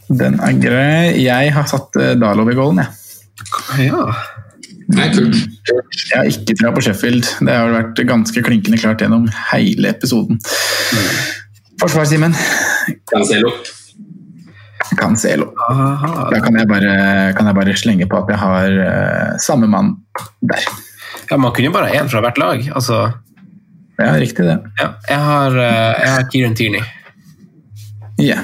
[0.08, 1.18] Den er grei.
[1.20, 3.90] Jeg har satt Dalov i goalen, jeg.
[3.90, 4.04] Ja.
[4.88, 5.36] Nei, kult.
[5.68, 7.28] Jeg har ikke trua på Sheffield.
[7.44, 10.40] Det har vært ganske klinkende klart gjennom hele episoden.
[11.82, 12.36] Forsvar, Simen?
[13.12, 13.52] Cancelo.
[14.98, 15.50] Cancelo.
[16.32, 16.94] Da kan jeg, bare,
[17.36, 19.98] kan jeg bare slenge på at jeg har uh, samme mann
[20.40, 20.64] der.
[21.28, 22.70] Ja, Man kunne jo bare ha én fra hvert lag.
[22.74, 23.08] altså...
[23.98, 24.60] Ja, riktig det.
[24.78, 26.84] Ja, jeg har, uh, jeg har Kieran Tierney.
[28.22, 28.44] Ja.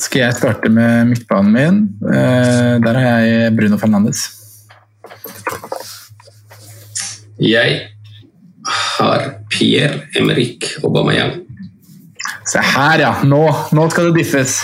[0.00, 1.80] Skal jeg starte med midtbanen min?
[2.02, 4.24] Uh, der har jeg Bruno Fernandes.
[7.40, 7.78] Jeg
[9.00, 11.38] har Pierre Emerick Aubameyang.
[12.50, 13.14] Se her, ja!
[13.24, 13.44] Nå,
[13.76, 14.58] nå skal det diffes.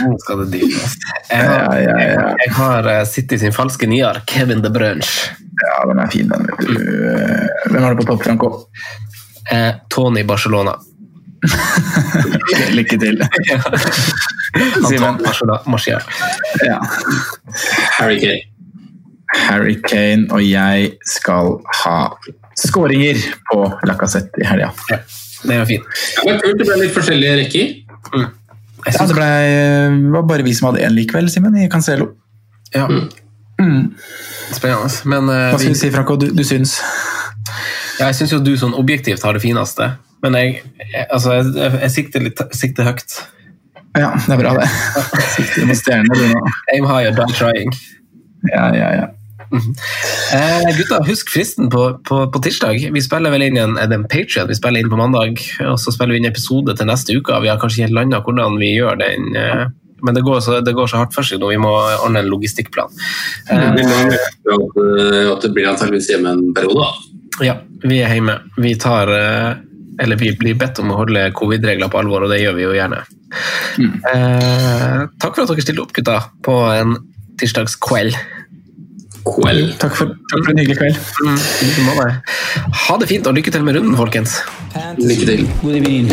[0.00, 0.96] Nå skal det diffes.
[1.30, 2.28] Jeg har, ja, ja, ja.
[2.40, 5.18] Jeg, har uh, City sin falske nier, Kevin De Brunch.
[5.64, 6.48] Ja, den er fin, den.
[7.70, 8.50] Hvem har du på topp, Franco?
[9.50, 10.78] Eh, Tony Barcelona.
[12.78, 13.22] Lykke til.
[14.88, 15.20] Simen.
[16.64, 16.78] Ja.
[17.98, 18.42] Harry Kane.
[19.34, 21.96] Harry Kane og jeg skal ha
[22.58, 23.18] skåringer
[23.50, 24.70] på Lacassette i helga.
[24.90, 25.00] Ja,
[25.42, 25.84] det var fint.
[26.22, 27.72] Det ble litt forskjellige rekker.
[28.14, 28.28] Mm.
[28.84, 29.30] Ja, det ble,
[30.12, 32.12] var bare vi som hadde én likevel, Simen, i Cancelo.
[32.74, 32.86] Ja.
[33.58, 33.94] Mm.
[34.52, 34.90] Spennende.
[35.08, 36.18] Men uh, Hva syns du, Franco?
[36.20, 36.76] Du, du syns?
[37.98, 39.94] Ja, jeg syns jo du sånn objektivt har det fineste.
[40.24, 43.18] Men jeg, jeg, altså, jeg, jeg sikter, litt, sikter høyt.
[43.94, 44.70] Ja, det er bra, det.
[45.36, 46.54] Sikter mot stjernene, du nå.
[46.74, 47.76] Aim high or die trying.
[48.50, 49.12] Ja, ja, ja.
[49.52, 49.74] Mm -hmm.
[50.34, 52.90] eh, gutta, husk fristen på, på, på, tirsdag.
[52.92, 55.38] Vi spiller vel inn en, en Patriot, vi spiller inn på mandag.
[55.60, 57.40] Og så spiller vi inn episode til neste uke.
[57.42, 59.36] Vi har kanskje ikke landa hvordan vi gjør den.
[59.36, 59.66] Eh,
[60.02, 61.70] men det går, så, det går så hardt for seg nå, vi må
[62.04, 62.90] ordne en logistikkplan.
[63.50, 63.68] Eh,
[65.32, 66.90] at det blir antakeligvis hjemme en periode, da.
[67.44, 68.36] Ja, vi er hjemme.
[68.56, 69.54] Vi tar eh,
[70.02, 72.72] eller vi blir bedt om å holde covid-regler på alvor, og det gjør vi jo
[72.76, 73.02] gjerne.
[73.78, 73.92] Mm.
[74.12, 76.96] Eh, takk for at dere stilte opp, gutta, på en
[77.40, 78.16] tirsdagskveld.
[79.24, 79.70] Kveld.
[79.80, 80.98] Takk for, takk for en hyggelig kveld.
[81.24, 81.38] Mm,
[82.84, 84.36] ha det fint, og lykke til med runden, folkens.
[85.00, 85.46] Lykke til.
[85.62, 86.12] God evening.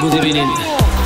[0.00, 1.05] God evening.